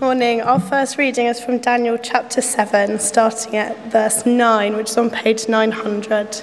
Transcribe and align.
Morning. 0.00 0.40
Our 0.42 0.60
first 0.60 0.96
reading 0.96 1.26
is 1.26 1.40
from 1.40 1.58
Daniel 1.58 1.98
chapter 1.98 2.40
7, 2.40 3.00
starting 3.00 3.56
at 3.56 3.90
verse 3.90 4.24
9, 4.24 4.76
which 4.76 4.90
is 4.90 4.96
on 4.96 5.10
page 5.10 5.48
900. 5.48 6.40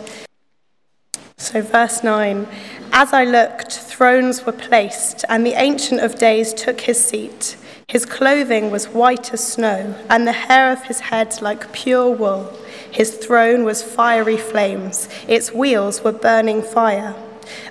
So, 1.38 1.62
verse 1.62 2.04
9 2.04 2.48
As 2.92 3.14
I 3.14 3.24
looked, 3.24 3.72
thrones 3.72 4.46
were 4.46 4.52
placed, 4.52 5.24
and 5.30 5.46
the 5.46 5.54
Ancient 5.54 6.02
of 6.02 6.20
Days 6.20 6.54
took 6.54 6.82
his 6.82 7.02
seat. 7.02 7.56
His 7.88 8.06
clothing 8.06 8.72
was 8.72 8.90
white 8.90 9.34
as 9.34 9.54
snow, 9.54 9.96
and 10.10 10.28
the 10.28 10.34
hair 10.34 10.74
of 10.74 10.84
his 10.84 11.00
head 11.00 11.42
like 11.42 11.72
pure 11.72 12.12
wool. 12.14 12.60
His 12.92 13.16
throne 13.16 13.64
was 13.64 13.82
fiery 13.82 14.38
flames, 14.38 15.08
its 15.30 15.54
wheels 15.54 16.04
were 16.04 16.12
burning 16.12 16.62
fire. 16.62 17.16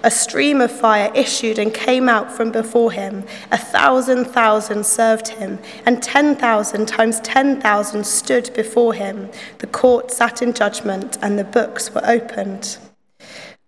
A 0.03 0.11
stream 0.11 0.61
of 0.61 0.71
fire 0.71 1.11
issued 1.15 1.59
and 1.59 1.73
came 1.73 2.09
out 2.09 2.31
from 2.33 2.51
before 2.51 2.93
him. 2.93 3.25
A 3.51 3.59
thousand 3.59 4.27
thousand 4.27 4.85
served 4.87 5.29
him, 5.29 5.59
and 5.87 6.03
ten 6.03 6.37
thousand 6.37 6.87
times 6.87 7.21
ten 7.21 7.61
thousand 7.61 8.07
stood 8.07 8.51
before 8.55 8.95
him. 8.95 9.31
The 9.59 9.67
court 9.67 10.11
sat 10.11 10.43
in 10.43 10.53
judgment, 10.53 11.19
and 11.23 11.39
the 11.39 11.45
books 11.45 11.95
were 11.95 12.05
opened. 12.05 12.79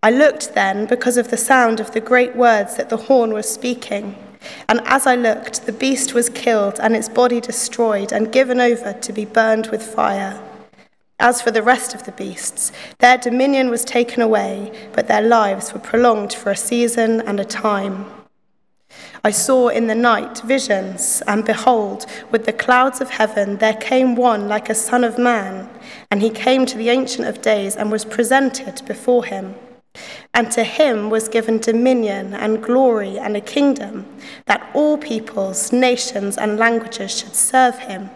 I 0.03 0.11
looked 0.11 0.55
then 0.55 0.87
because 0.87 1.17
of 1.17 1.31
the 1.31 1.37
sound 1.37 1.81
of 1.81 1.93
the 1.93 2.01
great 2.01 2.37
words 2.37 2.77
that 2.77 2.91
the 2.91 2.97
horn 2.97 3.33
was 3.33 3.49
speaking. 3.49 4.15
And 4.69 4.81
as 4.85 5.07
I 5.07 5.17
looked, 5.17 5.67
the 5.67 5.73
beast 5.73 6.15
was 6.15 6.29
killed, 6.29 6.79
and 6.81 6.95
its 6.95 7.09
body 7.09 7.41
destroyed, 7.41 8.13
and 8.13 8.31
given 8.31 8.61
over 8.61 8.93
to 8.93 9.13
be 9.13 9.25
burned 9.25 9.69
with 9.69 9.83
fire. 9.83 10.41
As 11.19 11.41
for 11.41 11.51
the 11.51 11.63
rest 11.63 11.95
of 11.95 12.05
the 12.05 12.13
beasts, 12.13 12.73
their 12.99 13.17
dominion 13.17 13.71
was 13.71 13.85
taken 13.85 14.21
away, 14.21 14.71
but 14.93 15.09
their 15.09 15.23
lives 15.23 15.73
were 15.73 15.81
prolonged 15.81 16.35
for 16.35 16.51
a 16.51 16.57
season 16.57 17.23
and 17.23 17.41
a 17.41 17.45
time. 17.45 18.05
I 19.25 19.31
saw 19.31 19.69
in 19.69 19.87
the 19.87 19.95
night 19.95 20.43
visions, 20.45 21.23
and 21.27 21.45
behold, 21.45 22.07
with 22.31 22.45
the 22.45 22.53
clouds 22.53 23.01
of 23.01 23.11
heaven 23.11 23.57
there 23.57 23.75
came 23.75 24.15
one 24.15 24.47
like 24.47 24.69
a 24.69 24.75
son 24.75 25.05
of 25.05 25.19
man, 25.19 25.69
and 26.11 26.21
he 26.21 26.31
came 26.31 26.67
to 26.67 26.77
the 26.77 26.91
Ancient 26.91 27.27
of 27.27 27.43
Days 27.43 27.77
and 27.77 27.91
was 27.91 28.05
presented 28.05 28.83
before 28.87 29.25
him. 29.25 29.55
And 30.35 30.51
to 30.53 30.65
him 30.65 31.09
was 31.09 31.29
given 31.29 31.59
dominion 31.59 32.35
and 32.35 32.63
glory 32.63 33.19
and 33.19 33.37
a 33.37 33.41
kingdom, 33.41 34.07
that 34.45 34.71
all 34.75 34.99
peoples, 34.99 35.73
nations, 35.73 36.37
and 36.37 36.59
languages 36.59 37.19
should 37.19 37.35
serve 37.35 37.79
him. 37.79 38.11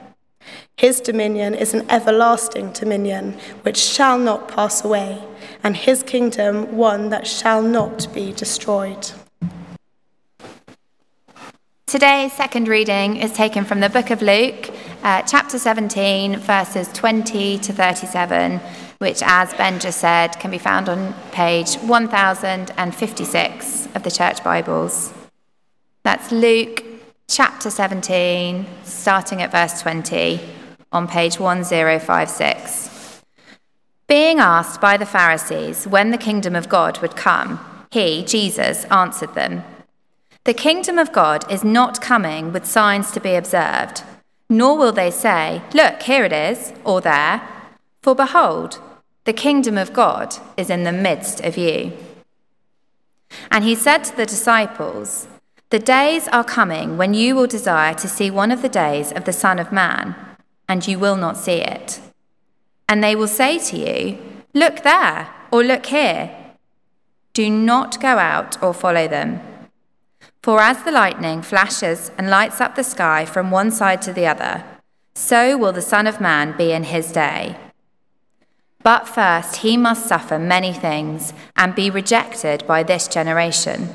His 0.77 1.01
dominion 1.01 1.55
is 1.55 1.75
an 1.75 1.89
everlasting 1.91 2.73
dominion 2.73 3.39
which 3.63 3.77
shall 3.77 4.19
not 4.19 4.49
pass 4.49 4.85
away, 4.85 5.23
and 5.63 5.77
his 5.77 6.03
kingdom 6.03 6.77
one 6.77 7.11
that 7.11 7.27
shall 7.27 7.63
not 7.63 8.13
be 8.15 8.33
destroyed. 8.33 9.13
Today's 11.87 12.33
second 12.33 12.69
reading 12.69 13.17
is 13.17 13.33
taken 13.33 13.65
from 13.65 13.81
the 13.81 13.91
book 13.91 14.11
of 14.11 14.23
Luke, 14.23 14.71
uh, 15.03 15.23
chapter 15.23 15.59
17, 15.59 16.37
verses 16.37 16.89
20 16.93 17.59
to 17.59 17.73
37, 17.73 18.61
which, 18.99 19.25
as 19.25 19.53
Ben 19.55 19.81
just 19.81 19.99
said, 19.99 20.39
can 20.39 20.53
be 20.53 20.59
found 20.59 20.89
on 20.89 21.13
page 21.33 21.75
1056 21.79 23.89
of 23.95 24.05
the 24.05 24.11
Church 24.11 24.45
Bibles. 24.45 25.13
That's 26.05 26.31
Luke 26.31 26.85
chapter 27.31 27.71
17, 27.71 28.67
starting 28.83 29.41
at 29.41 29.53
verse 29.53 29.81
20 29.81 30.41
on 30.91 31.07
page 31.07 31.39
1056. 31.39 33.23
Being 34.09 34.41
asked 34.41 34.81
by 34.81 34.97
the 34.97 35.07
Pharisees 35.07 35.87
when 35.87 36.11
the 36.11 36.19
kingdom 36.19 36.57
of 36.57 36.69
God 36.69 36.99
would 36.99 37.15
come, 37.15 37.65
he, 37.93 38.25
Jesus, 38.25 38.85
answered 38.87 39.35
them 39.35 39.63
The 40.43 40.55
kingdom 40.55 40.99
of 40.99 41.13
God 41.13 41.49
is 41.49 41.63
not 41.63 42.01
coming 42.01 42.53
with 42.53 42.67
signs 42.67 43.13
to 43.13 43.21
be 43.21 43.37
observed, 43.37 44.03
nor 44.49 44.77
will 44.77 44.91
they 44.91 45.13
say, 45.13 45.63
Look, 45.73 46.03
here 46.03 46.25
it 46.25 46.33
is, 46.33 46.73
or 46.85 47.01
there. 47.01 47.49
For 48.03 48.17
behold, 48.17 48.81
the 49.25 49.33
kingdom 49.33 49.79
of 49.79 49.93
God 49.93 50.35
is 50.57 50.69
in 50.69 50.83
the 50.83 50.91
midst 50.91 51.41
of 51.43 51.57
you. 51.57 51.93
And 53.53 53.63
he 53.63 53.77
said 53.77 54.03
to 54.05 54.17
the 54.17 54.27
disciples, 54.27 55.29
The 55.71 55.79
days 55.79 56.27
are 56.29 56.43
coming 56.43 56.97
when 56.97 57.15
you 57.15 57.37
will 57.37 57.47
desire 57.47 57.95
to 57.95 58.09
see 58.09 58.29
one 58.29 58.51
of 58.51 58.61
the 58.61 58.69
days 58.69 59.13
of 59.13 59.25
the 59.25 59.33
Son 59.33 59.61
of 59.61 59.71
Man 59.71 60.17
and 60.69 60.87
you 60.87 60.99
will 60.99 61.15
not 61.15 61.37
see 61.37 61.61
it. 61.61 62.01
And 62.89 63.05
they 63.05 63.15
will 63.15 63.29
say 63.29 63.59
to 63.59 63.77
you, 63.77 64.19
Look 64.53 64.83
there, 64.83 65.33
or 65.53 65.63
look 65.63 65.87
here. 65.87 66.37
Do 67.35 67.49
not 67.49 68.01
go 68.01 68.19
out 68.19 68.61
or 68.61 68.75
follow 68.75 69.07
them. 69.07 69.41
For 70.43 70.61
as 70.61 70.83
the 70.83 70.91
lightning 70.91 71.41
flashes 71.41 72.11
and 72.19 72.29
lights 72.29 72.61
up 72.61 72.75
the 72.75 72.83
sky 72.83 73.25
from 73.25 73.53
one 73.53 73.71
side 73.71 74.03
to 74.03 74.13
the 74.13 74.27
other, 74.27 74.65
so 75.15 75.57
will 75.57 75.73
the 75.73 75.83
Son 75.83 76.09
of 76.09 76.21
Man 76.21 76.57
be 76.57 76.73
in 76.73 76.83
his 76.83 77.13
day. 77.13 77.57
But 78.83 79.07
first 79.07 79.57
he 79.57 79.77
must 79.77 80.07
suffer 80.07 80.39
many 80.39 80.73
things 80.73 81.33
and 81.55 81.77
be 81.77 81.91
rejected 81.91 82.67
by 82.67 82.83
this 82.83 83.07
generation. 83.07 83.95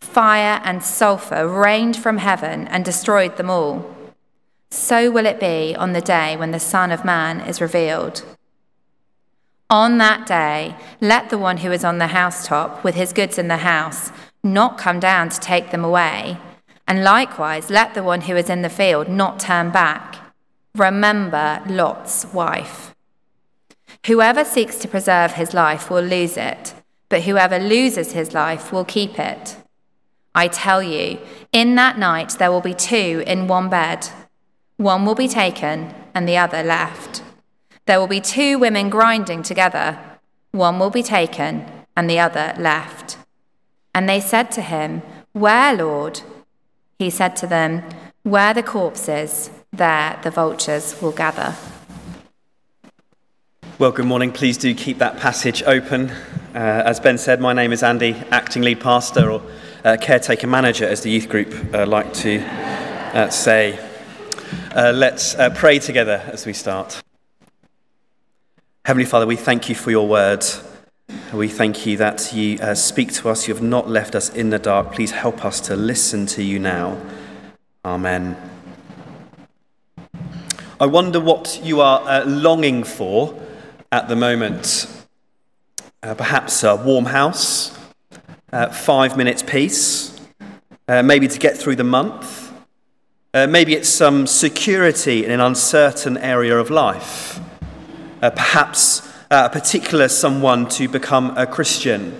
Fire 0.00 0.60
and 0.64 0.82
sulphur 0.82 1.48
rained 1.48 1.96
from 1.96 2.18
heaven 2.18 2.68
and 2.68 2.84
destroyed 2.84 3.36
them 3.36 3.50
all. 3.50 3.94
So 4.70 5.10
will 5.10 5.26
it 5.26 5.40
be 5.40 5.74
on 5.76 5.92
the 5.92 6.00
day 6.00 6.36
when 6.36 6.50
the 6.50 6.60
Son 6.60 6.90
of 6.90 7.04
Man 7.04 7.40
is 7.40 7.60
revealed. 7.60 8.24
On 9.68 9.98
that 9.98 10.26
day, 10.26 10.76
let 11.00 11.28
the 11.28 11.38
one 11.38 11.58
who 11.58 11.72
is 11.72 11.84
on 11.84 11.98
the 11.98 12.08
housetop 12.08 12.84
with 12.84 12.94
his 12.94 13.12
goods 13.12 13.36
in 13.36 13.48
the 13.48 13.58
house 13.58 14.12
not 14.44 14.78
come 14.78 15.00
down 15.00 15.28
to 15.28 15.40
take 15.40 15.70
them 15.70 15.84
away, 15.84 16.38
and 16.86 17.02
likewise 17.02 17.68
let 17.68 17.94
the 17.94 18.02
one 18.02 18.22
who 18.22 18.36
is 18.36 18.48
in 18.48 18.62
the 18.62 18.68
field 18.68 19.08
not 19.08 19.40
turn 19.40 19.70
back. 19.70 20.16
Remember 20.76 21.62
Lot's 21.66 22.26
wife. 22.32 22.94
Whoever 24.06 24.44
seeks 24.44 24.76
to 24.78 24.88
preserve 24.88 25.32
his 25.32 25.52
life 25.52 25.90
will 25.90 26.02
lose 26.02 26.36
it, 26.36 26.74
but 27.08 27.22
whoever 27.22 27.58
loses 27.58 28.12
his 28.12 28.34
life 28.34 28.72
will 28.72 28.84
keep 28.84 29.18
it. 29.18 29.56
I 30.36 30.48
tell 30.48 30.82
you, 30.82 31.18
in 31.50 31.76
that 31.76 31.98
night 31.98 32.36
there 32.38 32.52
will 32.52 32.60
be 32.60 32.74
two 32.74 33.24
in 33.26 33.48
one 33.48 33.70
bed. 33.70 34.08
One 34.76 35.06
will 35.06 35.14
be 35.14 35.28
taken 35.28 35.94
and 36.14 36.28
the 36.28 36.36
other 36.36 36.62
left. 36.62 37.22
There 37.86 37.98
will 37.98 38.06
be 38.06 38.20
two 38.20 38.58
women 38.58 38.90
grinding 38.90 39.42
together. 39.42 39.98
One 40.52 40.78
will 40.78 40.90
be 40.90 41.02
taken 41.02 41.64
and 41.96 42.10
the 42.10 42.18
other 42.18 42.54
left. 42.58 43.16
And 43.94 44.06
they 44.06 44.20
said 44.20 44.50
to 44.52 44.60
him, 44.60 45.00
Where, 45.32 45.74
Lord? 45.74 46.20
He 46.98 47.08
said 47.08 47.34
to 47.36 47.46
them, 47.46 47.82
Where 48.22 48.52
the 48.52 48.62
corpse 48.62 49.08
is, 49.08 49.50
there 49.72 50.20
the 50.22 50.30
vultures 50.30 51.00
will 51.00 51.12
gather. 51.12 51.54
Well, 53.78 53.92
good 53.92 54.04
morning. 54.04 54.32
Please 54.32 54.58
do 54.58 54.74
keep 54.74 54.98
that 54.98 55.18
passage 55.18 55.62
open. 55.62 56.10
Uh, 56.54 56.82
as 56.84 57.00
Ben 57.00 57.16
said, 57.16 57.40
my 57.40 57.54
name 57.54 57.72
is 57.72 57.82
Andy, 57.82 58.12
acting 58.30 58.62
lead 58.62 58.80
pastor, 58.80 59.30
or 59.30 59.42
uh, 59.86 59.96
caretaker 59.96 60.48
manager, 60.48 60.84
as 60.84 61.02
the 61.02 61.10
youth 61.10 61.28
group 61.28 61.72
uh, 61.72 61.86
like 61.86 62.12
to 62.12 62.40
uh, 62.40 63.30
say. 63.30 63.78
Uh, 64.74 64.92
let's 64.92 65.36
uh, 65.36 65.48
pray 65.50 65.78
together 65.78 66.20
as 66.26 66.44
we 66.44 66.52
start. 66.52 67.00
Heavenly 68.84 69.06
Father, 69.06 69.26
we 69.26 69.36
thank 69.36 69.68
you 69.68 69.76
for 69.76 69.92
your 69.92 70.08
word. 70.08 70.44
We 71.32 71.46
thank 71.46 71.86
you 71.86 71.96
that 71.98 72.32
you 72.32 72.58
uh, 72.58 72.74
speak 72.74 73.12
to 73.14 73.28
us. 73.28 73.46
You 73.46 73.54
have 73.54 73.62
not 73.62 73.88
left 73.88 74.16
us 74.16 74.28
in 74.28 74.50
the 74.50 74.58
dark. 74.58 74.92
Please 74.92 75.12
help 75.12 75.44
us 75.44 75.60
to 75.62 75.76
listen 75.76 76.26
to 76.26 76.42
you 76.42 76.58
now. 76.58 77.00
Amen. 77.84 78.36
I 80.80 80.86
wonder 80.86 81.20
what 81.20 81.60
you 81.62 81.80
are 81.80 82.24
longing 82.24 82.82
for 82.82 83.40
at 83.92 84.08
the 84.08 84.16
moment. 84.16 84.88
perhaps 86.02 86.64
a 86.64 86.74
warm 86.74 87.06
house, 87.06 87.75
uh, 88.52 88.68
five 88.68 89.16
minutes 89.16 89.42
peace, 89.42 90.18
uh, 90.88 91.02
maybe 91.02 91.28
to 91.28 91.38
get 91.38 91.56
through 91.56 91.76
the 91.76 91.84
month. 91.84 92.52
Uh, 93.34 93.46
maybe 93.46 93.74
it's 93.74 93.88
some 93.88 94.26
security 94.26 95.24
in 95.24 95.30
an 95.30 95.40
uncertain 95.40 96.16
area 96.18 96.56
of 96.56 96.70
life. 96.70 97.40
Uh, 98.22 98.30
perhaps 98.30 99.06
uh, 99.30 99.48
a 99.48 99.50
particular 99.50 100.08
someone 100.08 100.68
to 100.68 100.88
become 100.88 101.36
a 101.36 101.46
Christian. 101.46 102.12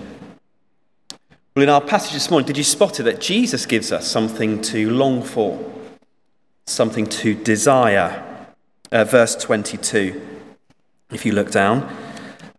Well, 1.55 1.63
in 1.63 1.69
our 1.69 1.81
passage 1.81 2.13
this 2.13 2.29
morning, 2.29 2.45
did 2.45 2.57
you 2.57 2.63
spot 2.63 2.99
it 2.99 3.03
that 3.03 3.19
Jesus 3.19 3.65
gives 3.65 3.91
us 3.91 4.07
something 4.07 4.61
to 4.63 4.91
long 4.91 5.23
for? 5.23 5.73
something 6.67 7.05
to 7.05 7.33
desire. 7.33 8.23
Uh, 8.91 9.03
verse 9.03 9.35
22, 9.35 10.21
if 11.11 11.25
you 11.25 11.31
look 11.31 11.51
down, 11.51 11.93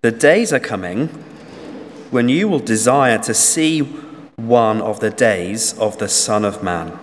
the 0.02 0.10
days 0.10 0.52
are 0.52 0.60
coming 0.60 1.24
when 2.10 2.28
you 2.28 2.48
will 2.48 2.58
desire 2.58 3.18
to 3.18 3.34
see 3.34 3.80
one 4.36 4.80
of 4.80 5.00
the 5.00 5.10
days 5.10 5.76
of 5.78 5.98
the 5.98 6.08
Son 6.08 6.44
of 6.44 6.62
Man. 6.62 6.98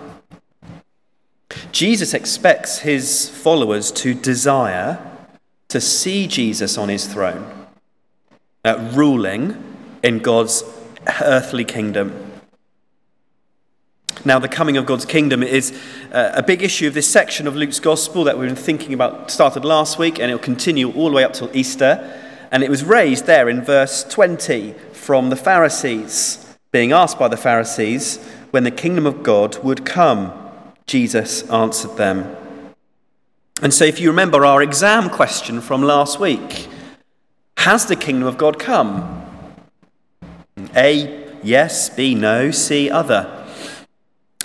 Jesus 1.70 2.14
expects 2.14 2.80
his 2.80 3.28
followers 3.28 3.92
to 3.92 4.14
desire 4.14 4.98
to 5.68 5.80
see 5.80 6.26
Jesus 6.26 6.78
on 6.78 6.88
his 6.88 7.06
throne, 7.06 7.66
uh, 8.64 8.90
ruling 8.94 9.62
in 10.02 10.18
God's 10.20 10.64
earthly 11.20 11.64
kingdom. 11.64 12.22
Now, 14.24 14.38
the 14.38 14.48
coming 14.48 14.76
of 14.76 14.86
God's 14.86 15.04
kingdom 15.04 15.42
is 15.42 15.78
uh, 16.10 16.32
a 16.34 16.42
big 16.42 16.62
issue 16.62 16.88
of 16.88 16.94
this 16.94 17.08
section 17.08 17.46
of 17.46 17.54
Luke's 17.54 17.78
gospel 17.78 18.24
that 18.24 18.38
we've 18.38 18.48
been 18.48 18.56
thinking 18.56 18.94
about, 18.94 19.30
started 19.30 19.64
last 19.64 19.98
week, 19.98 20.18
and 20.18 20.30
it'll 20.30 20.38
continue 20.38 20.90
all 20.92 21.10
the 21.10 21.14
way 21.14 21.24
up 21.24 21.32
till 21.32 21.54
Easter. 21.54 22.22
And 22.50 22.62
it 22.62 22.70
was 22.70 22.82
raised 22.84 23.26
there 23.26 23.48
in 23.48 23.62
verse 23.62 24.04
20 24.04 24.74
from 25.06 25.30
the 25.30 25.36
Pharisees, 25.36 26.58
being 26.72 26.90
asked 26.90 27.16
by 27.16 27.28
the 27.28 27.36
Pharisees 27.36 28.16
when 28.50 28.64
the 28.64 28.72
kingdom 28.72 29.06
of 29.06 29.22
God 29.22 29.56
would 29.62 29.86
come. 29.86 30.32
Jesus 30.84 31.48
answered 31.48 31.96
them. 31.96 32.36
And 33.62 33.72
so, 33.72 33.84
if 33.84 34.00
you 34.00 34.10
remember 34.10 34.44
our 34.44 34.60
exam 34.60 35.08
question 35.08 35.60
from 35.60 35.84
last 35.84 36.18
week, 36.18 36.66
has 37.58 37.86
the 37.86 37.94
kingdom 37.94 38.26
of 38.26 38.36
God 38.36 38.58
come? 38.58 39.22
A, 40.74 41.38
yes, 41.40 41.88
B, 41.88 42.16
no, 42.16 42.50
C, 42.50 42.90
other. 42.90 43.46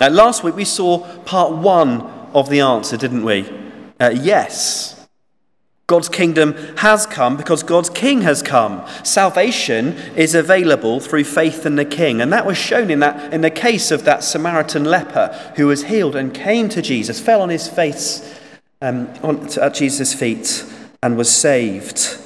Uh, 0.00 0.10
last 0.10 0.44
week 0.44 0.54
we 0.54 0.64
saw 0.64 1.00
part 1.24 1.50
one 1.50 2.02
of 2.34 2.48
the 2.48 2.60
answer, 2.60 2.96
didn't 2.96 3.24
we? 3.24 3.50
Uh, 3.98 4.10
yes. 4.10 5.01
God's 5.92 6.08
kingdom 6.08 6.54
has 6.78 7.04
come 7.04 7.36
because 7.36 7.62
God's 7.62 7.90
king 7.90 8.22
has 8.22 8.42
come. 8.42 8.82
Salvation 9.04 9.88
is 10.16 10.34
available 10.34 11.00
through 11.00 11.24
faith 11.24 11.66
in 11.66 11.76
the 11.76 11.84
king. 11.84 12.22
And 12.22 12.32
that 12.32 12.46
was 12.46 12.56
shown 12.56 12.90
in, 12.90 13.00
that, 13.00 13.30
in 13.34 13.42
the 13.42 13.50
case 13.50 13.90
of 13.90 14.04
that 14.04 14.24
Samaritan 14.24 14.86
leper 14.86 15.52
who 15.56 15.66
was 15.66 15.84
healed 15.84 16.16
and 16.16 16.32
came 16.32 16.70
to 16.70 16.80
Jesus, 16.80 17.20
fell 17.20 17.42
on 17.42 17.50
his 17.50 17.68
face 17.68 18.40
um, 18.80 19.12
on, 19.22 19.46
at 19.58 19.74
Jesus' 19.74 20.14
feet, 20.14 20.64
and 21.02 21.18
was 21.18 21.30
saved. 21.30 22.16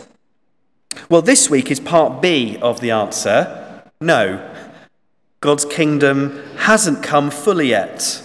Well, 1.08 1.22
this 1.22 1.50
week 1.50 1.68
is 1.68 1.80
part 1.80 2.22
B 2.22 2.58
of 2.62 2.78
the 2.78 2.92
answer 2.92 3.82
no. 4.00 4.48
God's 5.40 5.64
kingdom 5.64 6.40
hasn't 6.58 7.02
come 7.02 7.32
fully 7.32 7.70
yet. 7.70 8.22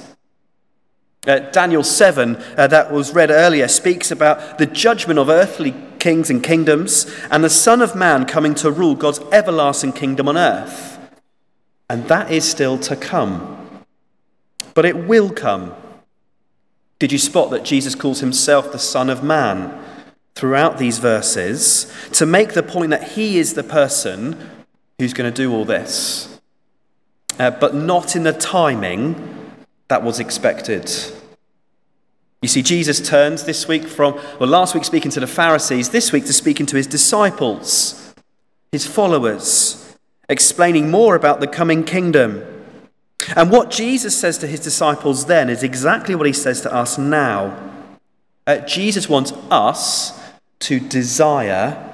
Uh, 1.28 1.38
Daniel 1.52 1.84
7, 1.84 2.36
uh, 2.58 2.66
that 2.66 2.92
was 2.92 3.14
read 3.14 3.30
earlier, 3.30 3.68
speaks 3.68 4.10
about 4.10 4.58
the 4.58 4.66
judgment 4.66 5.20
of 5.20 5.30
earthly 5.30 5.76
kings 6.00 6.32
and 6.32 6.44
kingdoms 6.44 7.06
and 7.30 7.44
the 7.44 7.50
Son 7.50 7.80
of 7.80 7.96
Man 7.96 8.26
coming 8.26 8.56
to 8.56 8.72
rule 8.72 8.96
God's 8.96 9.20
everlasting 9.32 9.94
kingdom 9.94 10.28
on 10.28 10.36
earth. 10.36 10.98
And 11.88 12.08
that 12.08 12.32
is 12.32 12.50
still 12.50 12.80
to 12.80 12.96
come. 12.96 13.86
But 14.74 14.86
it 14.86 14.98
will 14.98 15.30
come. 15.30 15.76
Did 16.98 17.12
you 17.12 17.20
spot 17.20 17.52
that 17.52 17.64
Jesus 17.64 17.94
calls 17.94 18.22
himself 18.22 18.72
the 18.72 18.80
Son 18.80 19.08
of 19.08 19.24
Man 19.24 19.80
throughout 20.34 20.80
these 20.80 20.98
verses 20.98 21.94
to 22.14 22.26
make 22.26 22.54
the 22.54 22.64
point 22.64 22.90
that 22.90 23.12
he 23.12 23.38
is 23.38 23.54
the 23.54 23.62
person 23.62 24.50
who's 24.98 25.14
going 25.14 25.32
to 25.32 25.44
do 25.44 25.54
all 25.54 25.66
this? 25.66 26.40
Uh, 27.38 27.52
but 27.52 27.76
not 27.76 28.16
in 28.16 28.24
the 28.24 28.34
timing 28.34 29.31
that 29.92 30.04
was 30.04 30.22
expected. 30.22 30.90
You 32.42 32.48
see, 32.48 32.62
Jesus 32.62 33.06
turns 33.06 33.44
this 33.44 33.68
week 33.68 33.84
from, 33.84 34.14
well, 34.40 34.48
last 34.48 34.74
week 34.74 34.86
speaking 34.86 35.12
to 35.12 35.20
the 35.20 35.28
Pharisees, 35.28 35.90
this 35.90 36.14
week 36.14 36.26
to 36.28 36.34
speaking 36.34 36.66
to 36.68 36.78
his 36.78 36.88
disciples, 36.88 38.16
his 38.72 38.88
followers, 38.88 39.98
explaining 40.30 40.90
more 40.90 41.16
about 41.16 41.42
the 41.42 41.46
coming 41.46 41.84
kingdom. 41.84 42.42
And 43.36 43.52
what 43.52 43.70
Jesus 43.70 44.18
says 44.18 44.38
to 44.38 44.48
his 44.48 44.62
disciples 44.62 45.26
then 45.26 45.50
is 45.50 45.62
exactly 45.62 46.16
what 46.16 46.26
he 46.26 46.32
says 46.32 46.62
to 46.62 46.74
us 46.74 46.98
now. 46.98 47.58
Uh, 48.48 48.60
Jesus 48.60 49.10
wants 49.10 49.34
us 49.52 50.18
to 50.60 50.80
desire 50.80 51.86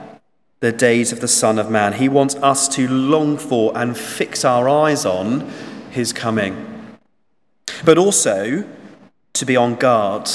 the 0.59 0.71
days 0.71 1.11
of 1.11 1.19
the 1.19 1.27
Son 1.27 1.57
of 1.57 1.71
Man. 1.71 1.93
He 1.93 2.09
wants 2.09 2.35
us 2.35 2.67
to 2.75 2.87
long 2.87 3.39
for 3.39 3.75
and 3.75 3.97
fix 3.97 4.45
our 4.45 4.69
eyes 4.69 5.03
on 5.03 5.51
his 5.89 6.13
coming 6.13 6.76
but 7.85 7.97
also 7.97 8.67
to 9.33 9.45
be 9.45 9.55
on 9.55 9.75
guard 9.75 10.29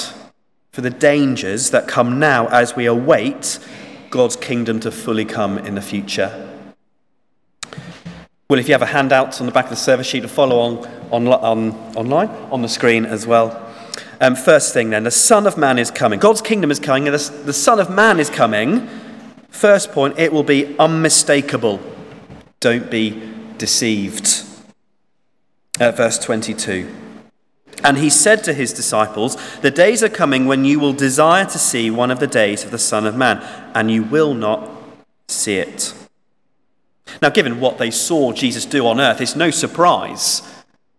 for 0.72 0.80
the 0.80 0.90
dangers 0.90 1.70
that 1.70 1.86
come 1.86 2.18
now 2.18 2.46
as 2.48 2.74
we 2.74 2.86
await 2.86 3.58
God's 4.10 4.36
kingdom 4.36 4.80
to 4.80 4.90
fully 4.90 5.24
come 5.24 5.58
in 5.58 5.74
the 5.74 5.82
future. 5.82 6.48
Well, 8.48 8.58
if 8.58 8.68
you 8.68 8.74
have 8.74 8.82
a 8.82 8.86
handout 8.86 9.40
on 9.40 9.46
the 9.46 9.52
back 9.52 9.64
of 9.64 9.70
the 9.70 9.76
service 9.76 10.06
sheet 10.06 10.20
to 10.20 10.28
follow 10.28 10.58
on, 10.58 10.86
on, 11.10 11.26
on 11.28 11.72
online, 11.96 12.28
on 12.50 12.60
the 12.60 12.68
screen 12.68 13.06
as 13.06 13.26
well. 13.26 13.72
Um, 14.20 14.36
first 14.36 14.74
thing 14.74 14.90
then, 14.90 15.04
the 15.04 15.10
Son 15.10 15.46
of 15.46 15.56
Man 15.56 15.78
is 15.78 15.90
coming. 15.90 16.20
God's 16.20 16.42
kingdom 16.42 16.70
is 16.70 16.78
coming, 16.78 17.08
and 17.08 17.18
the, 17.18 17.42
the 17.44 17.52
Son 17.52 17.80
of 17.80 17.88
Man 17.90 18.20
is 18.20 18.28
coming. 18.30 18.88
First 19.48 19.92
point, 19.92 20.18
it 20.18 20.32
will 20.32 20.42
be 20.42 20.76
unmistakable. 20.78 21.80
Don't 22.60 22.90
be 22.90 23.22
deceived. 23.58 24.44
At 25.80 25.96
verse 25.96 26.18
22. 26.18 27.01
And 27.84 27.98
he 27.98 28.10
said 28.10 28.44
to 28.44 28.54
his 28.54 28.72
disciples, 28.72 29.36
The 29.60 29.70
days 29.70 30.02
are 30.02 30.08
coming 30.08 30.46
when 30.46 30.64
you 30.64 30.78
will 30.78 30.92
desire 30.92 31.44
to 31.46 31.58
see 31.58 31.90
one 31.90 32.10
of 32.10 32.20
the 32.20 32.26
days 32.26 32.64
of 32.64 32.70
the 32.70 32.78
Son 32.78 33.06
of 33.06 33.16
Man, 33.16 33.42
and 33.74 33.90
you 33.90 34.02
will 34.04 34.34
not 34.34 34.70
see 35.28 35.56
it. 35.56 35.94
Now, 37.20 37.30
given 37.30 37.60
what 37.60 37.78
they 37.78 37.90
saw 37.90 38.32
Jesus 38.32 38.64
do 38.64 38.86
on 38.86 39.00
earth, 39.00 39.20
it's 39.20 39.36
no 39.36 39.50
surprise 39.50 40.42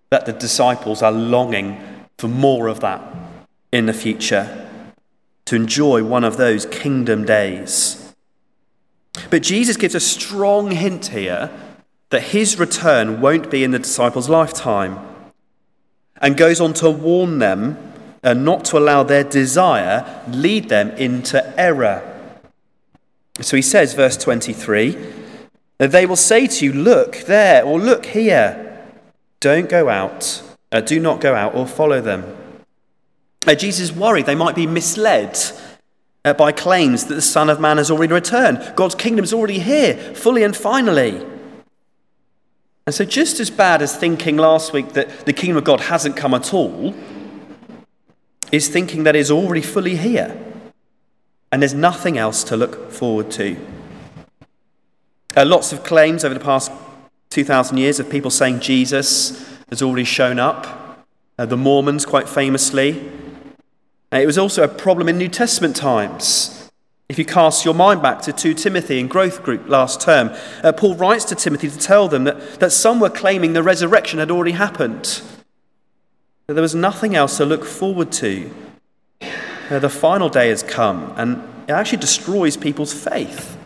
that 0.10 0.26
the 0.26 0.34
disciples 0.34 1.02
are 1.02 1.12
longing 1.12 1.82
for 2.18 2.28
more 2.28 2.68
of 2.68 2.82
that 2.82 3.02
in 3.72 3.86
the 3.86 3.94
future, 3.94 4.70
to 5.46 5.56
enjoy 5.56 6.04
one 6.04 6.24
of 6.24 6.38
those 6.38 6.66
kingdom 6.68 7.26
days. 7.26 8.14
But 9.30 9.42
Jesus 9.42 9.78
gives 9.78 9.96
a 9.96 10.00
strong 10.00 10.72
hint 10.72 11.08
here 11.08 11.50
that 12.12 12.22
his 12.22 12.60
return 12.60 13.22
won't 13.22 13.50
be 13.50 13.64
in 13.64 13.72
the 13.72 13.80
disciples' 13.80 14.30
lifetime 14.30 15.00
and 16.24 16.38
goes 16.38 16.62
on 16.62 16.74
to 16.74 16.90
warn 16.90 17.38
them 17.38 17.78
uh, 18.24 18.34
not 18.34 18.64
to 18.64 18.78
allow 18.78 19.04
their 19.04 19.26
desire 19.26 20.24
lead 20.30 20.70
them 20.70 20.90
into 20.92 21.60
error. 21.60 22.10
So 23.42 23.58
he 23.58 23.62
says, 23.62 23.94
verse 23.94 24.16
23, 24.18 24.98
they 25.78 26.06
will 26.06 26.16
say 26.16 26.48
to 26.48 26.66
you, 26.66 26.72
Look 26.72 27.18
there, 27.26 27.66
or 27.66 27.80
look 27.80 28.06
here. 28.06 28.88
Don't 29.42 29.70
go 29.70 29.90
out, 29.90 30.42
uh, 30.72 30.80
do 30.80 31.00
not 31.00 31.20
go 31.20 31.36
out 31.36 31.54
or 31.54 31.68
follow 31.68 32.00
them. 32.00 32.38
Uh, 33.46 33.56
Jesus 33.56 33.92
worried 33.92 34.26
they 34.26 34.36
might 34.36 34.56
be 34.56 34.66
misled 34.66 35.38
uh, 36.24 36.34
by 36.34 36.54
claims 36.54 37.08
that 37.08 37.16
the 37.16 37.22
Son 37.22 37.50
of 37.50 37.60
Man 37.60 37.76
has 37.76 37.92
already 37.92 38.14
returned. 38.14 38.74
God's 38.78 38.96
kingdom 38.96 39.26
is 39.26 39.34
already 39.34 39.60
here, 39.60 39.96
fully 40.16 40.44
and 40.44 40.56
finally. 40.56 41.26
And 42.86 42.94
so, 42.94 43.06
just 43.06 43.40
as 43.40 43.50
bad 43.50 43.82
as 43.82 43.96
thinking 43.96 44.38
last 44.38 44.74
week 44.74 44.94
that 44.94 45.26
the 45.26 45.34
kingdom 45.34 45.58
of 45.58 45.64
God 45.64 45.82
hasn't 45.82 46.18
come 46.18 46.34
at 46.34 46.54
all, 46.54 46.94
is 48.52 48.68
thinking 48.68 49.04
that 49.04 49.16
it's 49.16 49.32
already 49.32 49.62
fully 49.62 49.96
here 49.96 50.40
and 51.54 51.62
there's 51.62 51.74
nothing 51.76 52.18
else 52.18 52.44
to 52.44 52.58
look 52.58 52.92
forward 52.92 53.30
to. 53.30 53.56
Uh, 55.38 55.46
lots 55.46 55.72
of 55.72 55.84
claims 55.84 56.26
over 56.26 56.34
the 56.34 56.40
past 56.40 56.72
2,000 57.30 57.78
years 57.78 58.00
of 58.00 58.10
people 58.10 58.32
saying 58.32 58.60
Jesus 58.60 59.60
has 59.70 59.82
already 59.82 60.04
shown 60.04 60.40
up. 60.40 61.06
Uh, 61.38 61.46
the 61.46 61.56
Mormons, 61.56 62.08
quite 62.08 62.28
famously. 62.28 63.08
Uh, 64.12 64.18
it 64.18 64.26
was 64.26 64.40
also 64.40 64.64
a 64.64 64.68
problem 64.68 65.08
in 65.08 65.18
New 65.20 65.28
Testament 65.28 65.76
times. 65.76 66.63
If 67.10 67.20
you 67.20 67.26
cast 67.26 67.66
your 67.66 67.74
mind 67.74 68.02
back 68.02 68.22
to 68.24 68.34
2 68.34 68.54
Timothy 68.54 69.00
in 69.00 69.08
growth 69.08 69.44
group 69.44 69.68
last 69.68 70.02
term, 70.02 70.32
uh, 70.64 70.72
Paul 70.72 70.96
writes 70.96 71.26
to 71.26 71.36
Timothy 71.36 71.70
to 71.70 71.78
tell 71.78 72.08
them 72.08 72.24
that, 72.24 72.60
that 72.60 72.72
some 72.72 73.00
were 73.00 73.10
claiming 73.10 73.54
the 73.54 73.64
resurrection 73.64 74.20
had 74.20 74.32
already 74.32 74.54
happened, 74.54 75.22
that 76.48 76.54
there 76.54 76.62
was 76.62 76.76
nothing 76.76 77.16
else 77.16 77.38
to 77.38 77.46
look 77.46 77.66
forward 77.66 78.12
to. 78.14 78.50
Uh, 79.70 79.80
the 79.80 79.90
final 79.90 80.30
day 80.30 80.50
has 80.50 80.64
come, 80.64 81.14
and 81.18 81.44
it 81.68 81.74
actually 81.74 81.98
destroys 81.98 82.58
people's 82.58 82.94
faith. 82.94 83.58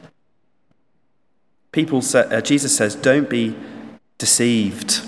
People 1.72 2.02
say, 2.02 2.22
uh, 2.22 2.42
Jesus 2.42 2.76
says, 2.76 2.96
don't 2.96 3.30
be 3.30 3.56
deceived. 4.18 5.02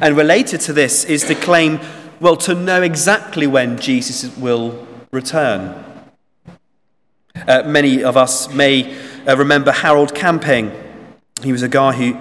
And 0.00 0.16
related 0.16 0.60
to 0.62 0.72
this 0.72 1.04
is 1.04 1.26
the 1.26 1.34
claim, 1.34 1.80
well, 2.20 2.36
to 2.36 2.54
know 2.54 2.82
exactly 2.82 3.46
when 3.46 3.78
Jesus 3.78 4.36
will 4.36 4.86
return. 5.10 5.81
Uh, 7.46 7.62
many 7.66 8.04
of 8.04 8.16
us 8.16 8.52
may 8.52 8.96
uh, 9.26 9.36
remember 9.36 9.72
Harold 9.72 10.14
Camping. 10.14 10.70
He 11.42 11.50
was 11.50 11.62
a 11.62 11.68
guy 11.68 11.92
who, 11.92 12.12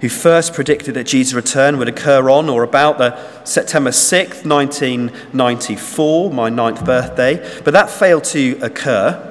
who 0.00 0.08
first 0.08 0.52
predicted 0.52 0.94
that 0.94 1.04
Jesus' 1.04 1.32
return 1.32 1.78
would 1.78 1.88
occur 1.88 2.28
on 2.28 2.48
or 2.48 2.62
about 2.64 2.98
the 2.98 3.16
September 3.44 3.90
6th, 3.90 4.44
1994, 4.44 6.30
my 6.32 6.48
ninth 6.48 6.84
birthday, 6.84 7.36
but 7.64 7.72
that 7.72 7.88
failed 7.88 8.24
to 8.24 8.58
occur. 8.60 9.30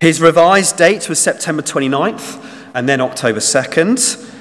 His 0.00 0.20
revised 0.20 0.76
date 0.76 1.08
was 1.08 1.18
September 1.18 1.62
29th 1.62 2.70
and 2.74 2.86
then 2.86 3.00
October 3.00 3.40
2nd. 3.40 4.32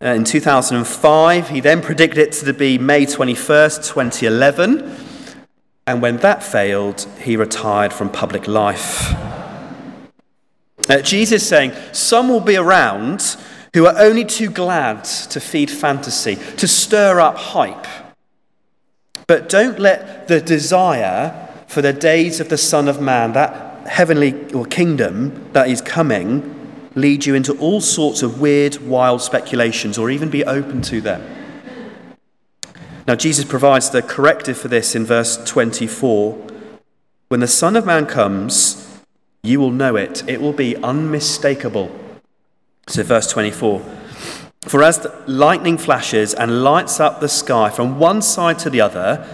Uh, 0.00 0.08
in 0.08 0.24
2005, 0.24 1.48
he 1.48 1.60
then 1.60 1.80
predicted 1.80 2.18
it 2.18 2.32
to 2.32 2.52
be 2.52 2.78
May 2.78 3.06
21st, 3.06 3.88
2011. 3.88 5.05
And 5.86 6.02
when 6.02 6.16
that 6.18 6.42
failed, 6.42 7.06
he 7.20 7.36
retired 7.36 7.92
from 7.92 8.10
public 8.10 8.48
life. 8.48 9.14
Uh, 10.88 11.00
Jesus 11.00 11.42
is 11.42 11.48
saying, 11.48 11.72
Some 11.92 12.28
will 12.28 12.40
be 12.40 12.56
around 12.56 13.36
who 13.72 13.86
are 13.86 13.98
only 13.98 14.24
too 14.24 14.50
glad 14.50 15.04
to 15.04 15.40
feed 15.40 15.70
fantasy, 15.70 16.36
to 16.56 16.66
stir 16.66 17.20
up 17.20 17.36
hype. 17.36 17.86
But 19.26 19.48
don't 19.48 19.78
let 19.78 20.28
the 20.28 20.40
desire 20.40 21.48
for 21.66 21.82
the 21.82 21.92
days 21.92 22.40
of 22.40 22.48
the 22.48 22.56
Son 22.56 22.88
of 22.88 23.00
Man, 23.00 23.32
that 23.34 23.86
heavenly 23.86 24.52
or 24.52 24.64
kingdom 24.64 25.50
that 25.52 25.68
is 25.68 25.80
coming, 25.80 26.52
lead 26.94 27.26
you 27.26 27.34
into 27.34 27.56
all 27.58 27.80
sorts 27.80 28.22
of 28.22 28.40
weird, 28.40 28.76
wild 28.78 29.20
speculations 29.20 29.98
or 29.98 30.10
even 30.10 30.30
be 30.30 30.44
open 30.44 30.80
to 30.82 31.00
them. 31.00 31.35
Now, 33.06 33.14
Jesus 33.14 33.44
provides 33.44 33.90
the 33.90 34.02
corrective 34.02 34.58
for 34.58 34.66
this 34.66 34.96
in 34.96 35.04
verse 35.04 35.36
24. 35.44 36.32
When 37.28 37.38
the 37.38 37.46
Son 37.46 37.76
of 37.76 37.86
Man 37.86 38.04
comes, 38.04 39.00
you 39.44 39.60
will 39.60 39.70
know 39.70 39.94
it. 39.94 40.28
It 40.28 40.40
will 40.40 40.52
be 40.52 40.74
unmistakable. 40.76 41.96
So, 42.88 43.04
verse 43.04 43.30
24 43.30 43.80
For 44.62 44.82
as 44.82 45.06
lightning 45.28 45.78
flashes 45.78 46.34
and 46.34 46.64
lights 46.64 46.98
up 46.98 47.20
the 47.20 47.28
sky 47.28 47.70
from 47.70 48.00
one 48.00 48.22
side 48.22 48.58
to 48.60 48.70
the 48.70 48.80
other, 48.80 49.24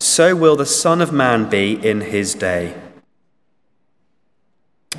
so 0.00 0.34
will 0.34 0.56
the 0.56 0.64
Son 0.64 1.02
of 1.02 1.12
Man 1.12 1.50
be 1.50 1.74
in 1.74 2.00
his 2.00 2.34
day. 2.34 2.74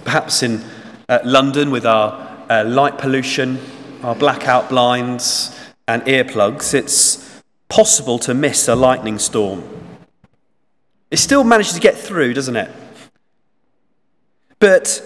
Perhaps 0.03 0.43
in 0.43 0.63
uh, 1.07 1.17
London, 1.25 1.71
with 1.71 1.85
our 1.85 2.45
uh, 2.47 2.63
light 2.63 2.99
pollution, 2.99 3.59
our 4.03 4.13
blackout 4.13 4.69
blinds, 4.69 5.57
and 5.87 6.03
earplugs, 6.03 6.75
it's 6.75 7.28
possible 7.69 8.19
to 8.19 8.33
miss 8.33 8.67
a 8.67 8.75
lightning 8.75 9.19
storm. 9.19 9.63
It 11.11 11.17
still 11.17 11.43
manages 11.43 11.73
to 11.73 11.79
get 11.79 11.95
through, 11.95 12.33
doesn't 12.33 12.55
it? 12.55 12.69
But 14.59 15.01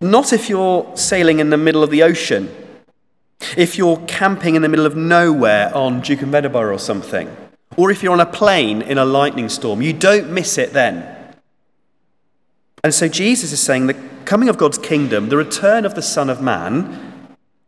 not 0.00 0.32
if 0.32 0.48
you're 0.48 0.90
sailing 0.96 1.38
in 1.38 1.50
the 1.50 1.56
middle 1.56 1.82
of 1.82 1.90
the 1.90 2.02
ocean. 2.02 2.54
If 3.56 3.78
you're 3.78 3.98
camping 4.06 4.54
in 4.54 4.62
the 4.62 4.68
middle 4.68 4.86
of 4.86 4.96
nowhere 4.96 5.74
on 5.74 6.00
Duke 6.00 6.22
Edinburgh 6.22 6.74
or 6.74 6.78
something. 6.78 7.34
Or 7.76 7.90
if 7.90 8.02
you're 8.02 8.12
on 8.12 8.20
a 8.20 8.26
plane 8.26 8.82
in 8.82 8.98
a 8.98 9.04
lightning 9.04 9.48
storm. 9.48 9.82
You 9.82 9.92
don't 9.92 10.30
miss 10.30 10.58
it 10.58 10.72
then. 10.72 11.10
And 12.82 12.92
so 12.92 13.08
Jesus 13.08 13.52
is 13.52 13.60
saying 13.60 13.86
the 13.86 13.96
coming 14.24 14.48
of 14.48 14.58
God's 14.58 14.78
kingdom, 14.78 15.28
the 15.28 15.36
return 15.36 15.84
of 15.84 15.94
the 15.94 16.02
Son 16.02 16.28
of 16.28 16.42
Man, 16.42 17.03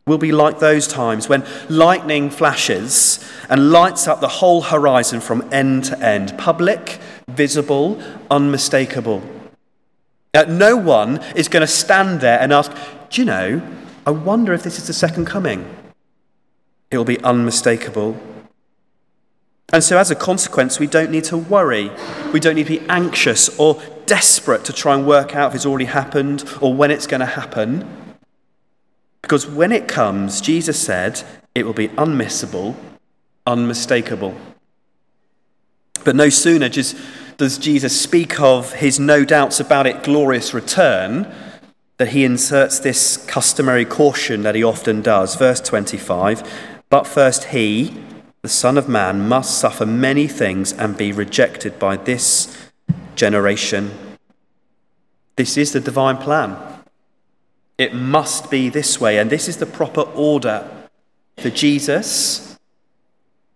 will 0.07 0.17
be 0.17 0.31
like 0.31 0.57
those 0.59 0.87
times 0.87 1.29
when 1.29 1.45
lightning 1.69 2.31
flashes 2.31 3.23
and 3.49 3.71
lights 3.71 4.07
up 4.07 4.21
the 4.21 4.27
whole 4.27 4.61
horizon 4.61 5.19
from 5.19 5.47
end 5.51 5.83
to 5.85 5.99
end 5.99 6.35
public, 6.37 6.99
visible, 7.27 8.01
unmistakable. 8.31 9.21
No 10.47 10.75
one 10.77 11.21
is 11.35 11.47
going 11.47 11.61
to 11.61 11.67
stand 11.67 12.21
there 12.21 12.39
and 12.39 12.53
ask, 12.53 12.71
Do 13.09 13.21
you 13.21 13.25
know, 13.25 13.61
I 14.05 14.11
wonder 14.11 14.53
if 14.53 14.63
this 14.63 14.77
is 14.77 14.87
the 14.87 14.93
second 14.93 15.25
coming. 15.25 15.65
It 16.89 16.97
will 16.97 17.05
be 17.05 17.19
unmistakable. 17.21 18.17
And 19.73 19.83
so, 19.83 19.97
as 19.97 20.09
a 20.09 20.15
consequence, 20.15 20.79
we 20.79 20.87
don't 20.87 21.11
need 21.11 21.25
to 21.25 21.37
worry. 21.37 21.91
We 22.31 22.39
don't 22.39 22.55
need 22.55 22.67
to 22.67 22.79
be 22.79 22.87
anxious 22.87 23.49
or 23.59 23.81
desperate 24.05 24.63
to 24.65 24.73
try 24.73 24.95
and 24.95 25.05
work 25.05 25.35
out 25.35 25.49
if 25.49 25.55
it's 25.55 25.65
already 25.65 25.85
happened 25.85 26.45
or 26.61 26.73
when 26.73 26.89
it's 26.89 27.05
going 27.05 27.19
to 27.19 27.25
happen. 27.25 28.06
Because 29.27 29.45
when 29.45 29.73
it 29.73 29.89
comes, 29.89 30.39
Jesus 30.39 30.81
said, 30.81 31.21
it 31.53 31.65
will 31.65 31.73
be 31.73 31.89
unmissable, 31.89 32.77
unmistakable. 33.45 34.33
But 36.05 36.15
no 36.15 36.29
sooner 36.29 36.69
just 36.69 36.95
does 37.35 37.57
Jesus 37.57 37.99
speak 37.99 38.39
of 38.39 38.71
his 38.71 39.01
no 39.01 39.25
doubts 39.25 39.59
about 39.59 39.85
it 39.85 40.01
glorious 40.01 40.53
return 40.53 41.29
that 41.97 42.07
he 42.07 42.23
inserts 42.23 42.79
this 42.79 43.17
customary 43.25 43.83
caution 43.83 44.43
that 44.43 44.55
he 44.55 44.63
often 44.63 45.01
does. 45.01 45.35
Verse 45.35 45.59
25 45.59 46.49
But 46.89 47.05
first, 47.05 47.45
he, 47.45 48.01
the 48.43 48.47
Son 48.47 48.77
of 48.77 48.87
Man, 48.87 49.27
must 49.27 49.57
suffer 49.59 49.85
many 49.85 50.27
things 50.27 50.71
and 50.71 50.95
be 50.95 51.11
rejected 51.11 51.77
by 51.77 51.97
this 51.97 52.69
generation. 53.17 53.91
This 55.35 55.57
is 55.57 55.73
the 55.73 55.81
divine 55.81 56.15
plan. 56.15 56.76
It 57.77 57.93
must 57.93 58.49
be 58.49 58.69
this 58.69 58.99
way, 58.99 59.19
and 59.19 59.29
this 59.29 59.47
is 59.47 59.57
the 59.57 59.65
proper 59.65 60.01
order 60.01 60.69
for 61.37 61.49
Jesus 61.49 62.57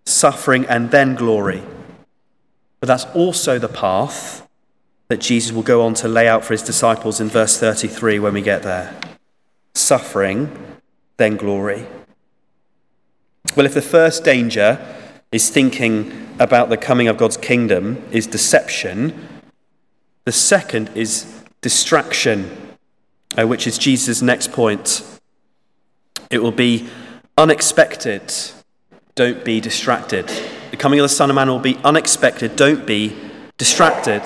suffering 0.05 0.65
and 0.65 0.91
then 0.91 1.15
glory. 1.15 1.63
But 2.79 2.87
that's 2.87 3.05
also 3.15 3.59
the 3.59 3.67
path 3.67 4.47
that 5.07 5.19
Jesus 5.19 5.51
will 5.51 5.63
go 5.63 5.85
on 5.85 5.93
to 5.95 6.07
lay 6.07 6.27
out 6.27 6.45
for 6.45 6.53
his 6.53 6.63
disciples 6.63 7.19
in 7.19 7.27
verse 7.27 7.59
33 7.59 8.19
when 8.19 8.33
we 8.33 8.41
get 8.41 8.63
there. 8.63 8.95
Suffering, 9.73 10.79
then 11.17 11.35
glory. 11.35 11.85
Well, 13.55 13.65
if 13.65 13.73
the 13.73 13.81
first 13.81 14.23
danger 14.23 14.79
is 15.31 15.49
thinking 15.49 16.29
about 16.39 16.69
the 16.69 16.77
coming 16.77 17.07
of 17.07 17.17
God's 17.17 17.37
kingdom, 17.37 18.03
is 18.11 18.27
deception, 18.27 19.27
the 20.25 20.31
second 20.31 20.89
is 20.95 21.43
distraction, 21.61 22.70
uh, 23.37 23.47
which 23.47 23.67
is 23.67 23.77
Jesus' 23.77 24.21
next 24.21 24.51
point. 24.51 25.03
It 26.29 26.41
will 26.41 26.51
be 26.51 26.87
unexpected. 27.37 28.33
Don't 29.15 29.43
be 29.43 29.59
distracted. 29.59 30.31
The 30.71 30.77
coming 30.77 30.99
of 30.99 31.03
the 31.03 31.09
Son 31.09 31.29
of 31.29 31.35
Man 31.35 31.49
will 31.49 31.59
be 31.59 31.77
unexpected. 31.83 32.55
Don't 32.55 32.85
be 32.85 33.15
distracted. 33.57 34.23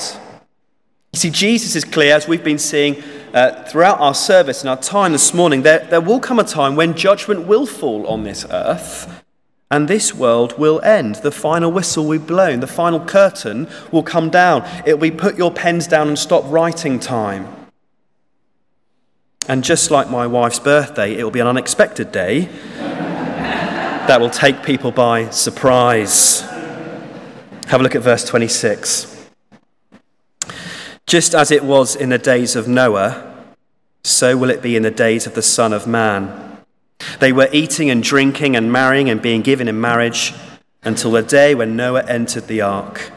You 1.13 1.19
see, 1.19 1.29
Jesus 1.29 1.75
is 1.75 1.83
clear, 1.83 2.15
as 2.15 2.27
we've 2.27 2.43
been 2.43 2.59
seeing 2.59 3.01
uh, 3.33 3.63
throughout 3.63 3.99
our 3.99 4.13
service 4.13 4.61
and 4.61 4.69
our 4.69 4.77
time 4.77 5.13
this 5.13 5.33
morning, 5.33 5.61
there, 5.61 5.79
there 5.79 6.01
will 6.01 6.19
come 6.19 6.39
a 6.39 6.43
time 6.43 6.75
when 6.75 6.93
judgment 6.93 7.47
will 7.47 7.65
fall 7.65 8.05
on 8.07 8.23
this 8.23 8.45
earth 8.51 9.23
and 9.71 9.87
this 9.87 10.13
world 10.13 10.57
will 10.59 10.79
end. 10.81 11.15
The 11.15 11.31
final 11.31 11.71
whistle 11.71 12.05
will 12.05 12.19
be 12.19 12.25
blown, 12.25 12.59
the 12.59 12.67
final 12.67 12.99
curtain 12.99 13.67
will 13.91 14.03
come 14.03 14.29
down. 14.29 14.67
It 14.85 14.93
will 14.93 15.09
be 15.09 15.11
put 15.11 15.37
your 15.37 15.51
pens 15.51 15.87
down 15.87 16.07
and 16.07 16.19
stop 16.19 16.43
writing 16.47 16.99
time. 16.99 17.64
And 19.47 19.63
just 19.63 19.91
like 19.91 20.09
my 20.09 20.25
wife's 20.25 20.59
birthday, 20.59 21.15
it 21.15 21.23
will 21.23 21.31
be 21.31 21.39
an 21.39 21.47
unexpected 21.47 22.11
day 22.11 22.45
that 22.79 24.19
will 24.19 24.29
take 24.29 24.63
people 24.63 24.91
by 24.91 25.29
surprise. 25.29 26.41
Have 27.67 27.79
a 27.79 27.83
look 27.83 27.95
at 27.95 28.01
verse 28.01 28.23
26. 28.23 29.29
Just 31.05 31.35
as 31.35 31.51
it 31.51 31.63
was 31.63 31.95
in 31.95 32.09
the 32.09 32.17
days 32.17 32.55
of 32.55 32.67
Noah, 32.67 33.35
so 34.03 34.37
will 34.37 34.49
it 34.49 34.61
be 34.61 34.75
in 34.75 34.83
the 34.83 34.91
days 34.91 35.27
of 35.27 35.35
the 35.35 35.41
Son 35.41 35.73
of 35.73 35.85
Man. 35.85 36.57
They 37.19 37.31
were 37.31 37.49
eating 37.51 37.89
and 37.89 38.01
drinking 38.01 38.55
and 38.55 38.71
marrying 38.71 39.09
and 39.09 39.21
being 39.21 39.41
given 39.41 39.67
in 39.67 39.79
marriage 39.79 40.33
until 40.83 41.11
the 41.11 41.23
day 41.23 41.53
when 41.55 41.75
Noah 41.75 42.05
entered 42.05 42.47
the 42.47 42.61
ark, 42.61 43.11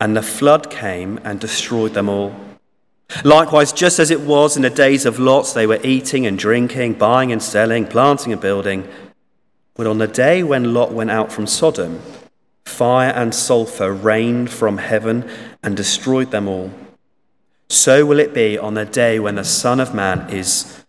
and 0.00 0.16
the 0.16 0.22
flood 0.22 0.70
came 0.70 1.18
and 1.24 1.38
destroyed 1.38 1.92
them 1.94 2.08
all. 2.08 2.34
Likewise, 3.24 3.72
just 3.72 3.98
as 3.98 4.10
it 4.10 4.20
was 4.20 4.56
in 4.56 4.62
the 4.62 4.70
days 4.70 5.04
of 5.04 5.18
Lot, 5.18 5.52
they 5.54 5.66
were 5.66 5.80
eating 5.82 6.26
and 6.26 6.38
drinking, 6.38 6.94
buying 6.94 7.32
and 7.32 7.42
selling, 7.42 7.86
planting 7.86 8.32
and 8.32 8.40
building. 8.40 8.88
But 9.74 9.86
on 9.86 9.98
the 9.98 10.06
day 10.06 10.42
when 10.42 10.74
Lot 10.74 10.92
went 10.92 11.10
out 11.10 11.32
from 11.32 11.46
Sodom, 11.46 12.00
fire 12.64 13.10
and 13.10 13.34
sulfur 13.34 13.92
rained 13.92 14.50
from 14.50 14.78
heaven 14.78 15.28
and 15.62 15.76
destroyed 15.76 16.30
them 16.30 16.48
all. 16.48 16.70
So 17.68 18.04
will 18.04 18.18
it 18.18 18.34
be 18.34 18.58
on 18.58 18.74
the 18.74 18.84
day 18.84 19.18
when 19.18 19.36
the 19.36 19.44
Son 19.44 19.80
of 19.80 19.94
Man 19.94 20.28
is 20.30 20.84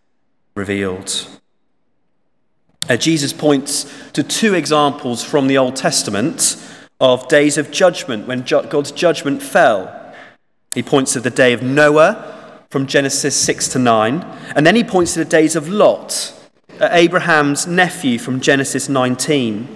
revealed. 0.56 1.28
Jesus 2.98 3.32
points 3.32 3.86
to 4.12 4.24
two 4.24 4.54
examples 4.54 5.24
from 5.24 5.48
the 5.48 5.58
Old 5.58 5.76
Testament 5.76 6.58
of 7.00 7.28
days 7.28 7.58
of 7.58 7.72
judgment 7.72 8.28
when 8.28 8.42
God's 8.42 8.92
judgment 8.92 9.42
fell. 9.42 9.98
He 10.74 10.84
points 10.84 11.14
to 11.14 11.20
the 11.20 11.30
day 11.30 11.54
of 11.54 11.62
Noah 11.62 12.64
from 12.70 12.88
Genesis 12.88 13.36
6 13.36 13.68
to 13.70 13.80
9, 13.80 14.22
and 14.56 14.66
then 14.66 14.76
he 14.76 14.84
points 14.84 15.14
to 15.14 15.20
the 15.20 15.26
days 15.26 15.56
of 15.56 15.68
Lot 15.68 16.34
uh, 16.82 16.90
Abraham's 16.92 17.68
nephew 17.68 18.18
from 18.18 18.40
Genesis 18.40 18.90
19. 18.90 19.68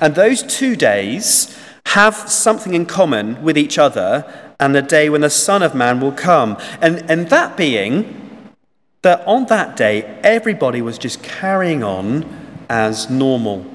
And 0.00 0.14
those 0.14 0.42
two 0.42 0.76
days 0.76 1.58
have 1.86 2.14
something 2.14 2.74
in 2.74 2.86
common 2.86 3.42
with 3.42 3.58
each 3.58 3.76
other 3.76 4.54
and 4.60 4.72
the 4.72 4.82
day 4.82 5.08
when 5.08 5.22
the 5.22 5.30
Son 5.30 5.62
of 5.62 5.74
Man 5.74 6.00
will 6.00 6.12
come. 6.12 6.56
And, 6.80 7.10
and 7.10 7.28
that 7.30 7.56
being 7.56 8.54
that 9.02 9.26
on 9.26 9.46
that 9.46 9.76
day, 9.76 10.04
everybody 10.22 10.80
was 10.80 10.96
just 10.96 11.24
carrying 11.24 11.82
on 11.82 12.24
as 12.68 13.10
normal. 13.10 13.66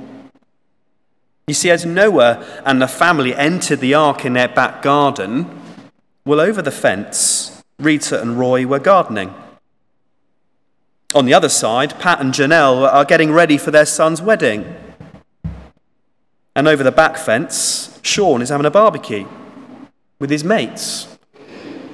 You 1.47 1.53
see, 1.53 1.69
as 1.69 1.85
Noah 1.85 2.45
and 2.65 2.81
the 2.81 2.87
family 2.87 3.35
entered 3.35 3.81
the 3.81 3.93
ark 3.93 4.23
in 4.23 4.33
their 4.33 4.47
back 4.47 4.81
garden, 4.81 5.56
well, 6.27 6.41
over 6.41 6.61
the 6.61 6.71
fence, 6.71 7.63
Rita 7.79 8.21
and 8.21 8.37
Roy 8.37 8.67
were 8.67 8.79
gardening. 8.79 9.33
On 11.15 11.25
the 11.25 11.33
other 11.33 11.47
side, 11.47 11.97
Pat 11.99 12.19
and 12.19 12.33
Janelle 12.33 12.85
are 12.85 13.05
getting 13.05 13.31
ready 13.31 13.57
for 13.57 13.71
their 13.71 13.85
son's 13.85 14.21
wedding. 14.21 14.75
And 16.53 16.67
over 16.67 16.83
the 16.83 16.91
back 16.91 17.15
fence, 17.15 17.97
Sean 18.03 18.41
is 18.41 18.49
having 18.49 18.65
a 18.65 18.71
barbecue 18.71 19.25
with 20.19 20.29
his 20.29 20.43
mates 20.43 21.07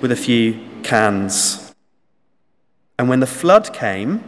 with 0.02 0.12
a 0.12 0.16
few 0.16 0.68
cans. 0.82 1.76
And 2.98 3.08
when 3.08 3.20
the 3.20 3.28
flood 3.28 3.72
came, 3.72 4.24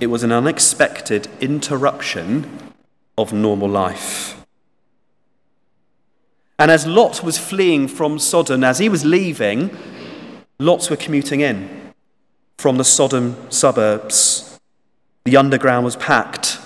it 0.00 0.08
was 0.08 0.22
an 0.22 0.32
unexpected 0.32 1.28
interruption 1.40 2.74
of 3.16 3.32
normal 3.32 3.70
life. 3.70 4.37
And 6.58 6.70
as 6.70 6.86
Lot 6.86 7.22
was 7.22 7.38
fleeing 7.38 7.86
from 7.86 8.18
Sodom, 8.18 8.64
as 8.64 8.78
he 8.78 8.88
was 8.88 9.04
leaving, 9.04 9.76
lots 10.58 10.90
were 10.90 10.96
commuting 10.96 11.40
in 11.40 11.92
from 12.56 12.76
the 12.78 12.84
Sodom 12.84 13.36
suburbs. 13.50 14.58
The 15.24 15.36
underground 15.36 15.84
was 15.84 15.94
packed 15.96 16.58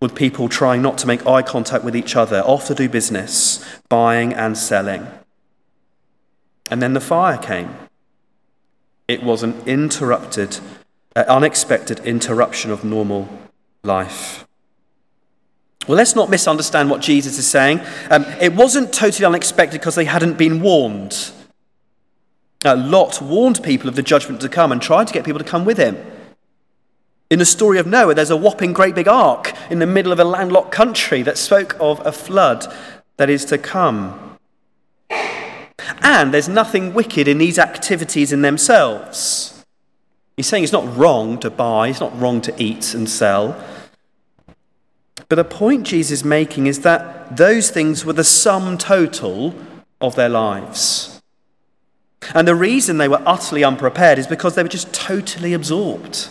with 0.00 0.14
people 0.14 0.48
trying 0.48 0.82
not 0.82 0.98
to 0.98 1.06
make 1.06 1.26
eye 1.26 1.42
contact 1.42 1.82
with 1.82 1.96
each 1.96 2.14
other, 2.14 2.40
off 2.42 2.66
to 2.66 2.74
do 2.74 2.88
business, 2.88 3.64
buying 3.88 4.32
and 4.32 4.56
selling. 4.56 5.06
And 6.70 6.80
then 6.80 6.92
the 6.92 7.00
fire 7.00 7.38
came. 7.38 7.74
It 9.08 9.22
was 9.22 9.42
an 9.42 9.60
interrupted, 9.66 10.58
uh, 11.14 11.24
unexpected 11.28 12.00
interruption 12.00 12.70
of 12.70 12.84
normal 12.84 13.28
life. 13.82 14.46
Well, 15.86 15.96
let's 15.96 16.16
not 16.16 16.30
misunderstand 16.30 16.90
what 16.90 17.00
Jesus 17.00 17.38
is 17.38 17.46
saying. 17.46 17.80
Um, 18.10 18.24
it 18.40 18.54
wasn't 18.54 18.92
totally 18.92 19.24
unexpected 19.24 19.80
because 19.80 19.94
they 19.94 20.04
hadn't 20.04 20.36
been 20.36 20.60
warned. 20.60 21.30
Uh, 22.64 22.76
Lot 22.76 23.22
warned 23.22 23.62
people 23.62 23.88
of 23.88 23.94
the 23.94 24.02
judgment 24.02 24.40
to 24.40 24.48
come 24.48 24.72
and 24.72 24.82
tried 24.82 25.06
to 25.06 25.12
get 25.12 25.24
people 25.24 25.38
to 25.38 25.44
come 25.44 25.64
with 25.64 25.78
him. 25.78 25.96
In 27.30 27.38
the 27.38 27.44
story 27.44 27.78
of 27.78 27.86
Noah, 27.86 28.14
there's 28.14 28.30
a 28.30 28.36
whopping 28.36 28.72
great 28.72 28.94
big 28.94 29.08
ark 29.08 29.52
in 29.70 29.78
the 29.78 29.86
middle 29.86 30.12
of 30.12 30.20
a 30.20 30.24
landlocked 30.24 30.72
country 30.72 31.22
that 31.22 31.38
spoke 31.38 31.76
of 31.80 32.04
a 32.04 32.12
flood 32.12 32.66
that 33.16 33.30
is 33.30 33.44
to 33.46 33.58
come. 33.58 34.38
And 36.02 36.32
there's 36.34 36.48
nothing 36.48 36.94
wicked 36.94 37.28
in 37.28 37.38
these 37.38 37.58
activities 37.58 38.32
in 38.32 38.42
themselves. 38.42 39.64
He's 40.36 40.46
saying 40.46 40.64
it's 40.64 40.72
not 40.72 40.96
wrong 40.96 41.38
to 41.40 41.50
buy, 41.50 41.88
it's 41.88 42.00
not 42.00 42.18
wrong 42.18 42.40
to 42.42 42.62
eat 42.62 42.94
and 42.94 43.08
sell. 43.08 43.56
But 45.28 45.36
the 45.36 45.44
point 45.44 45.86
Jesus 45.86 46.20
is 46.20 46.24
making 46.24 46.66
is 46.66 46.80
that 46.80 47.36
those 47.36 47.70
things 47.70 48.04
were 48.04 48.12
the 48.12 48.24
sum 48.24 48.78
total 48.78 49.54
of 50.00 50.14
their 50.14 50.28
lives. 50.28 51.20
And 52.34 52.46
the 52.46 52.54
reason 52.54 52.98
they 52.98 53.08
were 53.08 53.22
utterly 53.26 53.64
unprepared 53.64 54.18
is 54.18 54.26
because 54.26 54.54
they 54.54 54.62
were 54.62 54.68
just 54.68 54.92
totally 54.92 55.52
absorbed 55.52 56.28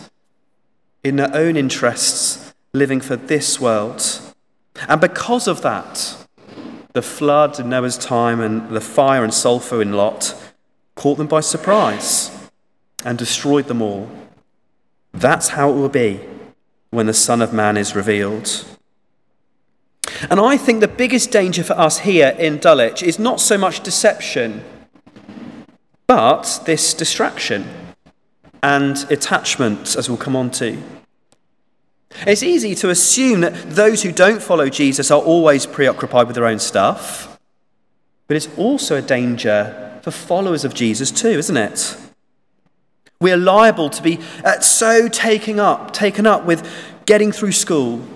in 1.04 1.16
their 1.16 1.34
own 1.34 1.56
interests, 1.56 2.54
living 2.72 3.00
for 3.00 3.16
this 3.16 3.60
world. 3.60 4.20
And 4.88 5.00
because 5.00 5.46
of 5.46 5.62
that, 5.62 6.16
the 6.92 7.02
flood 7.02 7.60
in 7.60 7.68
Noah's 7.68 7.98
time 7.98 8.40
and 8.40 8.68
the 8.70 8.80
fire 8.80 9.22
and 9.22 9.32
sulfur 9.32 9.82
in 9.82 9.92
Lot 9.92 10.34
caught 10.94 11.18
them 11.18 11.26
by 11.26 11.40
surprise 11.40 12.30
and 13.04 13.18
destroyed 13.18 13.66
them 13.66 13.82
all. 13.82 14.10
That's 15.12 15.48
how 15.50 15.70
it 15.70 15.74
will 15.74 15.88
be 15.88 16.20
when 16.90 17.06
the 17.06 17.14
Son 17.14 17.42
of 17.42 17.52
Man 17.52 17.76
is 17.76 17.94
revealed. 17.94 18.64
And 20.30 20.40
I 20.40 20.56
think 20.56 20.80
the 20.80 20.88
biggest 20.88 21.30
danger 21.30 21.62
for 21.62 21.74
us 21.74 22.00
here 22.00 22.34
in 22.38 22.58
Dulwich 22.58 23.02
is 23.02 23.18
not 23.18 23.40
so 23.40 23.56
much 23.56 23.80
deception, 23.80 24.64
but 26.06 26.60
this 26.66 26.94
distraction 26.94 27.68
and 28.62 28.96
attachment, 29.10 29.94
as 29.96 30.08
we'll 30.08 30.18
come 30.18 30.34
on 30.34 30.50
to. 30.50 30.82
It's 32.26 32.42
easy 32.42 32.74
to 32.76 32.90
assume 32.90 33.42
that 33.42 33.52
those 33.70 34.02
who 34.02 34.10
don't 34.10 34.42
follow 34.42 34.68
Jesus 34.68 35.10
are 35.10 35.20
always 35.20 35.66
preoccupied 35.66 36.26
with 36.26 36.34
their 36.34 36.46
own 36.46 36.58
stuff, 36.58 37.38
but 38.26 38.36
it's 38.36 38.48
also 38.56 38.96
a 38.96 39.02
danger 39.02 40.00
for 40.02 40.10
followers 40.10 40.64
of 40.64 40.74
Jesus 40.74 41.10
too, 41.10 41.28
isn't 41.28 41.56
it? 41.56 41.96
We're 43.20 43.36
liable 43.36 43.90
to 43.90 44.02
be 44.02 44.18
uh, 44.44 44.60
so 44.60 45.08
taken 45.08 45.58
up, 45.58 45.92
taken 45.92 46.26
up 46.26 46.44
with 46.44 46.68
getting 47.06 47.32
through 47.32 47.52
school, 47.52 48.06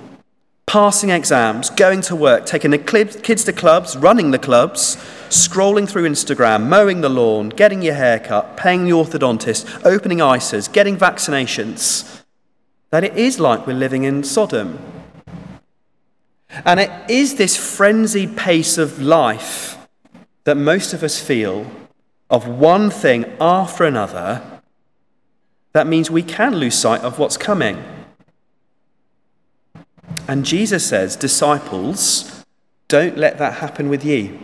passing 0.70 1.10
exams, 1.10 1.68
going 1.70 2.00
to 2.00 2.14
work, 2.14 2.46
taking 2.46 2.70
the 2.70 2.78
kids 2.78 3.42
to 3.42 3.52
clubs, 3.52 3.96
running 3.96 4.30
the 4.30 4.38
clubs, 4.38 4.94
scrolling 5.28 5.88
through 5.88 6.08
Instagram, 6.08 6.68
mowing 6.68 7.00
the 7.00 7.08
lawn, 7.08 7.48
getting 7.48 7.82
your 7.82 7.94
hair 7.94 8.20
cut, 8.20 8.56
paying 8.56 8.84
the 8.84 8.92
orthodontist, 8.92 9.84
opening 9.84 10.18
ISAs, 10.18 10.72
getting 10.72 10.96
vaccinations, 10.96 12.22
that 12.90 13.02
it 13.02 13.16
is 13.16 13.40
like 13.40 13.66
we're 13.66 13.72
living 13.72 14.04
in 14.04 14.22
Sodom. 14.22 14.78
And 16.64 16.78
it 16.78 17.10
is 17.10 17.34
this 17.34 17.56
frenzied 17.56 18.36
pace 18.36 18.78
of 18.78 19.02
life 19.02 19.76
that 20.44 20.56
most 20.56 20.92
of 20.92 21.02
us 21.02 21.20
feel 21.20 21.68
of 22.30 22.46
one 22.46 22.90
thing 22.90 23.24
after 23.40 23.82
another 23.82 24.60
that 25.72 25.88
means 25.88 26.12
we 26.12 26.22
can 26.22 26.54
lose 26.54 26.78
sight 26.78 27.00
of 27.00 27.18
what's 27.18 27.36
coming. 27.36 27.84
And 30.30 30.44
Jesus 30.44 30.86
says, 30.86 31.16
Disciples, 31.16 32.44
don't 32.86 33.18
let 33.18 33.38
that 33.38 33.54
happen 33.54 33.88
with 33.88 34.04
you. 34.04 34.38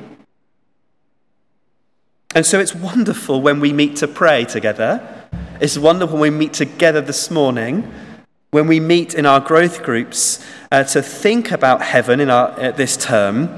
And 2.35 2.45
so 2.45 2.59
it's 2.59 2.75
wonderful 2.75 3.41
when 3.41 3.61
we 3.61 3.73
meet 3.73 3.95
to 3.99 4.09
pray 4.09 4.47
together. 4.47 5.29
It's 5.61 5.79
wonderful 5.79 6.19
when 6.19 6.33
we 6.33 6.39
meet 6.39 6.55
together 6.55 7.01
this 7.01 7.31
morning, 7.31 7.89
when 8.51 8.67
we 8.67 8.81
meet 8.81 9.15
in 9.15 9.27
our 9.27 9.39
growth 9.39 9.85
groups 9.85 10.45
uh, 10.73 10.83
to 10.83 11.01
think 11.01 11.53
about 11.53 11.83
heaven 11.83 12.19
in 12.19 12.31
our, 12.31 12.49
uh, 12.61 12.73
this 12.73 12.97
term. 12.97 13.57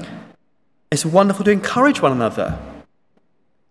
It's 0.91 1.07
wonderful 1.07 1.45
to 1.45 1.51
encourage 1.51 1.99
one 1.99 2.11
another, 2.11 2.59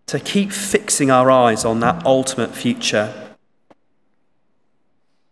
to 0.07 0.19
keep 0.19 0.51
fixing 0.51 1.09
our 1.09 1.31
eyes 1.31 1.63
on 1.63 1.79
that 1.79 2.05
ultimate 2.05 2.53
future. 2.53 3.28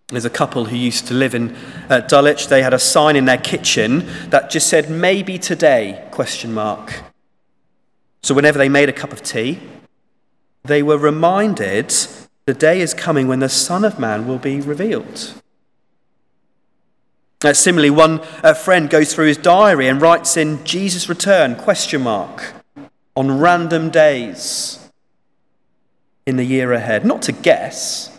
There's 0.09 0.23
a 0.23 0.29
couple 0.29 0.65
who 0.65 0.75
used 0.77 1.07
to 1.07 1.13
live 1.13 1.35
in 1.35 1.53
uh, 1.89 1.99
Dulwich. 1.99 2.47
They 2.47 2.61
had 2.61 2.73
a 2.73 2.79
sign 2.79 3.17
in 3.17 3.25
their 3.25 3.37
kitchen 3.37 4.07
that 4.29 4.49
just 4.49 4.67
said, 4.67 4.89
maybe 4.89 5.37
today, 5.37 6.07
question 6.11 6.53
mark. 6.53 7.03
So 8.23 8.33
whenever 8.33 8.57
they 8.57 8.69
made 8.69 8.87
a 8.87 8.93
cup 8.93 9.11
of 9.11 9.21
tea, 9.21 9.59
they 10.63 10.81
were 10.81 10.97
reminded 10.97 11.93
the 12.45 12.53
day 12.53 12.79
is 12.79 12.93
coming 12.93 13.27
when 13.27 13.41
the 13.41 13.49
Son 13.49 13.83
of 13.83 13.99
Man 13.99 14.25
will 14.25 14.37
be 14.37 14.61
revealed. 14.61 15.33
Uh, 17.43 17.51
similarly, 17.51 17.89
one 17.89 18.21
uh, 18.43 18.53
friend 18.53 18.89
goes 18.89 19.13
through 19.13 19.27
his 19.27 19.37
diary 19.37 19.89
and 19.89 20.01
writes 20.01 20.37
in 20.37 20.63
Jesus 20.63 21.09
return 21.09 21.55
question 21.55 22.01
mark 22.01 22.53
on 23.15 23.39
random 23.39 23.89
days 23.89 24.89
in 26.25 26.37
the 26.37 26.45
year 26.45 26.71
ahead, 26.71 27.05
not 27.05 27.21
to 27.23 27.33
guess, 27.33 28.16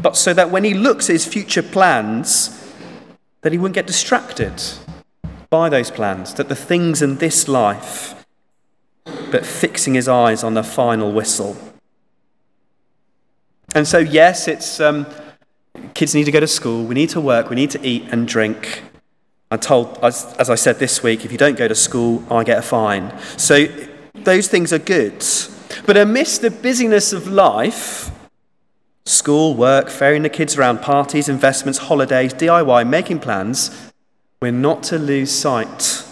but 0.00 0.16
so 0.16 0.32
that 0.32 0.50
when 0.50 0.64
he 0.64 0.74
looks 0.74 1.10
at 1.10 1.14
his 1.14 1.26
future 1.26 1.62
plans, 1.62 2.72
that 3.42 3.52
he 3.52 3.58
wouldn't 3.58 3.74
get 3.74 3.86
distracted 3.86 4.62
by 5.50 5.68
those 5.68 5.90
plans, 5.90 6.34
that 6.34 6.48
the 6.48 6.54
things 6.54 7.02
in 7.02 7.16
this 7.16 7.48
life, 7.48 8.24
but 9.30 9.44
fixing 9.44 9.94
his 9.94 10.08
eyes 10.08 10.44
on 10.44 10.54
the 10.54 10.62
final 10.62 11.12
whistle. 11.12 11.56
And 13.74 13.86
so, 13.86 13.98
yes, 13.98 14.48
it's 14.48 14.80
um, 14.80 15.06
kids 15.94 16.14
need 16.14 16.24
to 16.24 16.32
go 16.32 16.40
to 16.40 16.46
school, 16.46 16.84
we 16.84 16.94
need 16.94 17.10
to 17.10 17.20
work, 17.20 17.50
we 17.50 17.56
need 17.56 17.70
to 17.70 17.86
eat 17.86 18.04
and 18.10 18.26
drink. 18.26 18.82
I 19.50 19.56
told, 19.56 19.98
as, 20.02 20.34
as 20.38 20.50
I 20.50 20.54
said 20.54 20.78
this 20.78 21.02
week, 21.02 21.24
if 21.24 21.32
you 21.32 21.38
don't 21.38 21.56
go 21.56 21.68
to 21.68 21.74
school, 21.74 22.22
I 22.30 22.44
get 22.44 22.58
a 22.58 22.62
fine. 22.62 23.12
So, 23.36 23.66
those 24.14 24.48
things 24.48 24.72
are 24.72 24.78
good. 24.78 25.24
But 25.86 25.96
amidst 25.96 26.42
the 26.42 26.50
busyness 26.50 27.12
of 27.12 27.28
life, 27.28 28.10
School, 29.08 29.54
work, 29.54 29.88
ferrying 29.88 30.22
the 30.22 30.28
kids 30.28 30.58
around, 30.58 30.82
parties, 30.82 31.30
investments, 31.30 31.78
holidays, 31.78 32.34
DIY, 32.34 32.86
making 32.86 33.20
plans. 33.20 33.90
We're 34.42 34.52
not 34.52 34.82
to 34.84 34.98
lose 34.98 35.32
sight 35.32 36.04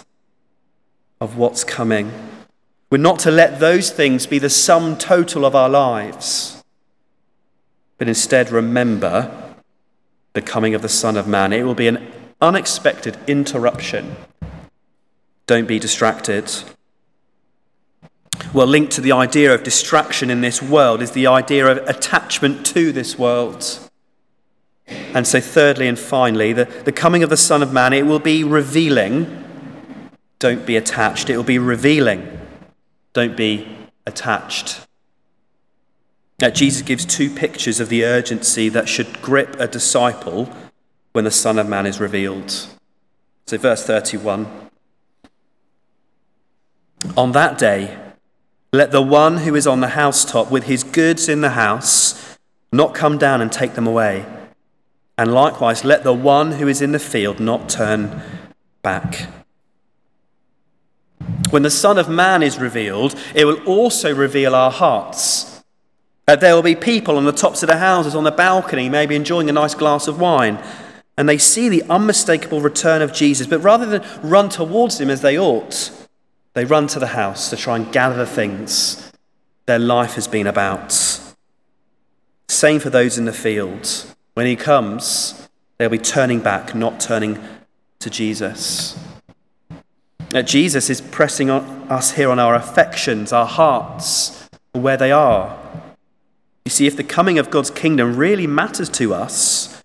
of 1.21 1.37
what's 1.37 1.63
coming. 1.63 2.11
We're 2.89 2.97
not 2.97 3.19
to 3.19 3.31
let 3.31 3.59
those 3.59 3.91
things 3.91 4.25
be 4.25 4.39
the 4.39 4.49
sum 4.49 4.97
total 4.97 5.45
of 5.45 5.55
our 5.55 5.69
lives, 5.69 6.63
but 7.99 8.07
instead 8.07 8.49
remember 8.49 9.53
the 10.33 10.41
coming 10.41 10.73
of 10.73 10.81
the 10.81 10.89
Son 10.89 11.17
of 11.17 11.27
Man. 11.27 11.53
It 11.53 11.63
will 11.63 11.75
be 11.75 11.87
an 11.87 12.11
unexpected 12.41 13.15
interruption. 13.27 14.15
Don't 15.45 15.67
be 15.67 15.77
distracted. 15.77 16.51
Well, 18.53 18.67
linked 18.67 18.93
to 18.93 19.01
the 19.01 19.11
idea 19.11 19.53
of 19.53 19.63
distraction 19.63 20.29
in 20.29 20.41
this 20.41 20.61
world 20.61 21.01
is 21.01 21.11
the 21.11 21.27
idea 21.27 21.67
of 21.67 21.77
attachment 21.89 22.65
to 22.67 22.93
this 22.93 23.19
world. 23.19 23.79
And 24.87 25.27
so, 25.27 25.41
thirdly 25.41 25.87
and 25.87 25.99
finally, 25.99 26.53
the, 26.53 26.65
the 26.85 26.93
coming 26.93 27.23
of 27.23 27.29
the 27.29 27.37
Son 27.37 27.61
of 27.61 27.73
Man, 27.73 27.91
it 27.91 28.05
will 28.05 28.19
be 28.19 28.45
revealing. 28.45 29.43
Don't 30.39 30.65
be 30.65 30.77
attached. 30.77 31.29
It 31.29 31.35
will 31.35 31.43
be 31.43 31.59
revealing. 31.59 32.39
Don't 33.11 33.35
be 33.35 33.67
attached. 34.05 34.87
Now, 36.39 36.49
Jesus 36.49 36.83
gives 36.83 37.03
two 37.03 37.29
pictures 37.29 37.81
of 37.81 37.89
the 37.89 38.05
urgency 38.05 38.69
that 38.69 38.87
should 38.87 39.21
grip 39.21 39.59
a 39.59 39.67
disciple 39.67 40.49
when 41.11 41.25
the 41.25 41.31
Son 41.31 41.59
of 41.59 41.67
Man 41.67 41.85
is 41.85 41.99
revealed. 41.99 42.51
So, 43.45 43.57
verse 43.57 43.83
31 43.85 44.69
On 47.17 47.33
that 47.33 47.57
day, 47.57 48.06
let 48.73 48.91
the 48.91 49.01
one 49.01 49.37
who 49.37 49.55
is 49.55 49.65
on 49.65 49.79
the 49.79 49.89
housetop 49.89 50.51
with 50.51 50.65
his 50.65 50.83
goods 50.83 51.29
in 51.29 51.41
the 51.41 51.51
house 51.51 52.37
not 52.71 52.93
come 52.93 53.17
down 53.17 53.41
and 53.41 53.51
take 53.51 53.73
them 53.73 53.87
away. 53.87 54.25
And 55.17 55.33
likewise, 55.33 55.83
let 55.83 56.03
the 56.03 56.13
one 56.13 56.53
who 56.53 56.67
is 56.67 56.81
in 56.81 56.91
the 56.91 56.99
field 56.99 57.39
not 57.39 57.69
turn 57.69 58.21
back. 58.83 59.29
When 61.49 61.63
the 61.63 61.71
Son 61.71 61.97
of 61.97 62.09
Man 62.09 62.43
is 62.43 62.59
revealed, 62.59 63.15
it 63.33 63.45
will 63.45 63.63
also 63.63 64.13
reveal 64.13 64.53
our 64.53 64.69
hearts. 64.69 65.63
Uh, 66.27 66.35
there 66.35 66.53
will 66.53 66.61
be 66.61 66.75
people 66.75 67.15
on 67.15 67.23
the 67.23 67.31
tops 67.31 67.63
of 67.63 67.69
the 67.69 67.77
houses, 67.77 68.13
on 68.13 68.25
the 68.25 68.31
balcony, 68.31 68.89
maybe 68.89 69.15
enjoying 69.15 69.49
a 69.49 69.53
nice 69.53 69.73
glass 69.73 70.07
of 70.07 70.19
wine, 70.19 70.61
and 71.17 71.27
they 71.27 71.37
see 71.37 71.69
the 71.69 71.83
unmistakable 71.83 72.61
return 72.61 73.01
of 73.01 73.13
Jesus, 73.13 73.47
but 73.47 73.59
rather 73.59 73.85
than 73.85 74.03
run 74.21 74.49
towards 74.49 74.99
him 74.99 75.09
as 75.09 75.21
they 75.21 75.39
ought, 75.39 76.06
they 76.57 76.65
run 76.65 76.87
to 76.87 76.97
the 76.97 77.05
house 77.05 77.51
to 77.51 77.55
try 77.55 77.75
and 77.75 77.93
gather 77.93 78.15
the 78.15 78.25
things 78.25 79.11
their 79.67 79.77
life 79.77 80.15
has 80.15 80.27
been 80.27 80.47
about. 80.47 80.91
Same 82.49 82.79
for 82.79 82.89
those 82.89 83.19
in 83.19 83.25
the 83.25 83.31
field. 83.31 84.07
When 84.33 84.47
he 84.47 84.55
comes, 84.55 85.47
they'll 85.77 85.89
be 85.89 85.99
turning 85.99 86.39
back, 86.39 86.73
not 86.73 86.99
turning 86.99 87.37
to 87.99 88.09
Jesus. 88.09 88.97
Now, 90.31 90.41
Jesus 90.41 90.89
is 90.89 90.99
pressing 90.99 91.51
on 91.51 91.63
us 91.91 92.13
here 92.13 92.31
on 92.31 92.39
our 92.39 92.55
affections, 92.55 93.31
our 93.31 93.45
hearts, 93.45 94.49
where 94.71 94.97
they 94.97 95.11
are. 95.11 95.59
You 96.65 96.71
see, 96.71 96.87
if 96.87 96.97
the 96.97 97.03
coming 97.03 97.37
of 97.37 97.51
God's 97.51 97.69
kingdom 97.69 98.15
really 98.15 98.47
matters 98.47 98.89
to 98.89 99.13
us, 99.13 99.83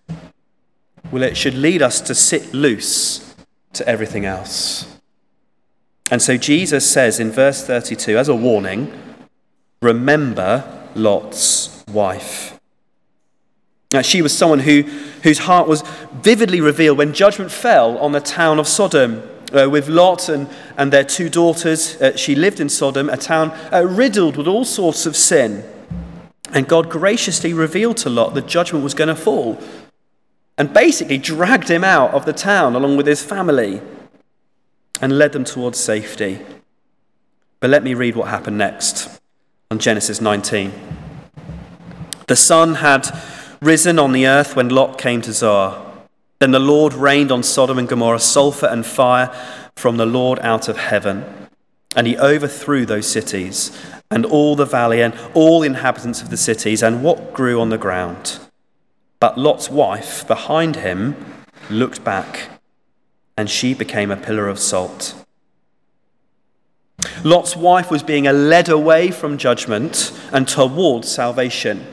well, 1.11 1.21
it 1.21 1.37
should 1.37 1.53
lead 1.53 1.83
us 1.83 2.01
to 2.01 2.15
sit 2.15 2.51
loose 2.51 3.35
to 3.73 3.87
everything 3.87 4.25
else. 4.25 4.92
And 6.13 6.21
so 6.21 6.37
Jesus 6.37 6.87
says 6.87 7.19
in 7.19 7.31
verse 7.31 7.65
32, 7.65 8.19
as 8.19 8.29
a 8.29 8.35
warning, 8.35 8.93
remember 9.81 10.87
Lot's 10.93 11.83
wife. 11.91 12.59
Now, 13.91 14.03
she 14.03 14.21
was 14.21 14.37
someone 14.37 14.59
who, 14.59 14.83
whose 15.23 15.39
heart 15.39 15.67
was 15.67 15.81
vividly 16.11 16.61
revealed 16.61 16.99
when 16.99 17.15
judgment 17.15 17.51
fell 17.51 17.97
on 17.97 18.11
the 18.11 18.19
town 18.19 18.59
of 18.59 18.67
Sodom. 18.67 19.27
Uh, 19.51 19.67
with 19.67 19.87
Lot 19.87 20.29
and, 20.29 20.47
and 20.77 20.93
their 20.93 21.03
two 21.03 21.29
daughters, 21.29 21.99
uh, 21.99 22.15
she 22.15 22.35
lived 22.35 22.59
in 22.59 22.69
Sodom, 22.69 23.09
a 23.09 23.17
town 23.17 23.49
uh, 23.73 23.83
riddled 23.83 24.37
with 24.37 24.47
all 24.47 24.65
sorts 24.65 25.07
of 25.07 25.15
sin. 25.15 25.67
And 26.51 26.67
God 26.67 26.91
graciously 26.91 27.53
revealed 27.53 27.97
to 27.97 28.11
Lot 28.11 28.35
that 28.35 28.45
judgment 28.45 28.83
was 28.83 28.93
going 28.93 29.07
to 29.07 29.15
fall 29.15 29.59
and 30.59 30.71
basically 30.71 31.17
dragged 31.17 31.71
him 31.71 31.83
out 31.83 32.13
of 32.13 32.27
the 32.27 32.33
town 32.33 32.75
along 32.75 32.97
with 32.97 33.07
his 33.07 33.23
family 33.23 33.81
and 35.03 35.17
led 35.17 35.33
them 35.33 35.43
towards 35.43 35.77
safety. 35.77 36.39
But 37.59 37.69
let 37.69 37.83
me 37.83 37.93
read 37.93 38.15
what 38.15 38.29
happened 38.29 38.57
next 38.57 39.19
on 39.69 39.77
Genesis 39.77 40.21
19. 40.21 40.71
The 42.27 42.37
sun 42.37 42.75
had 42.75 43.09
risen 43.61 43.99
on 43.99 44.13
the 44.13 44.25
earth 44.27 44.55
when 44.55 44.69
Lot 44.69 44.97
came 44.97 45.21
to 45.23 45.33
Zoar. 45.33 46.05
Then 46.39 46.51
the 46.51 46.59
Lord 46.59 46.93
rained 46.93 47.33
on 47.33 47.43
Sodom 47.43 47.77
and 47.77 47.89
Gomorrah 47.89 48.17
sulfur 48.17 48.67
and 48.67 48.85
fire 48.85 49.27
from 49.75 49.97
the 49.97 50.05
Lord 50.05 50.39
out 50.39 50.69
of 50.69 50.77
heaven. 50.77 51.25
And 51.97 52.07
he 52.07 52.17
overthrew 52.17 52.85
those 52.85 53.05
cities 53.05 53.77
and 54.09 54.25
all 54.25 54.55
the 54.55 54.65
valley 54.65 55.01
and 55.01 55.13
all 55.33 55.63
inhabitants 55.63 56.21
of 56.21 56.29
the 56.29 56.37
cities 56.37 56.81
and 56.81 57.03
what 57.03 57.33
grew 57.33 57.59
on 57.59 57.67
the 57.67 57.77
ground. 57.77 58.39
But 59.19 59.37
Lot's 59.37 59.69
wife 59.69 60.25
behind 60.25 60.77
him 60.77 61.17
looked 61.69 62.05
back, 62.05 62.52
and 63.37 63.49
she 63.49 63.73
became 63.73 64.11
a 64.11 64.17
pillar 64.17 64.47
of 64.47 64.59
salt. 64.59 65.15
Lot's 67.23 67.55
wife 67.55 67.89
was 67.89 68.03
being 68.03 68.25
led 68.25 68.69
away 68.69 69.11
from 69.11 69.37
judgment 69.37 70.11
and 70.31 70.47
towards 70.47 71.09
salvation. 71.09 71.85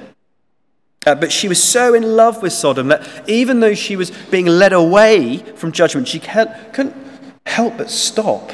Uh, 1.07 1.15
but 1.15 1.33
she 1.33 1.49
was 1.49 1.63
so 1.63 1.95
in 1.95 2.17
love 2.17 2.43
with 2.43 2.53
Sodom 2.53 2.89
that 2.89 3.29
even 3.29 3.61
though 3.61 3.75
she 3.75 3.97
was 3.97 4.11
being 4.31 4.47
led 4.47 4.73
away 4.73 5.39
from 5.39 5.73
judgment, 5.73 6.09
she 6.09 6.21
couldn't 6.21 6.95
help 7.47 7.79
but 7.79 7.91
stop 7.91 8.53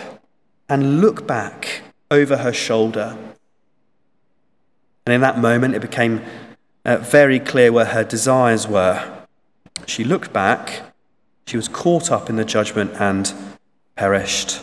and 0.68 1.01
look 1.01 1.27
back 1.27 1.83
over 2.11 2.37
her 2.38 2.53
shoulder. 2.53 3.16
And 5.05 5.14
in 5.14 5.20
that 5.20 5.38
moment, 5.38 5.75
it 5.75 5.83
became 5.83 6.22
uh, 6.85 6.99
very 6.99 7.40
clear 7.40 7.72
where 7.72 7.87
her 7.87 8.05
desires 8.05 8.68
were. 8.68 9.25
She 9.87 10.05
looked 10.05 10.33
back, 10.33 10.83
she 11.46 11.56
was 11.56 11.68
caught 11.68 12.11
up 12.11 12.28
in 12.28 12.37
the 12.37 12.44
judgment 12.44 12.92
and 12.98 13.32
perished. 13.94 14.61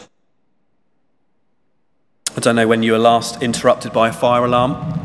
I 2.35 2.39
don't 2.39 2.55
know 2.55 2.67
when 2.67 2.83
you 2.83 2.91
were 2.91 2.99
last 2.99 3.41
interrupted 3.41 3.93
by 3.93 4.09
a 4.09 4.13
fire 4.13 4.43
alarm 4.43 4.99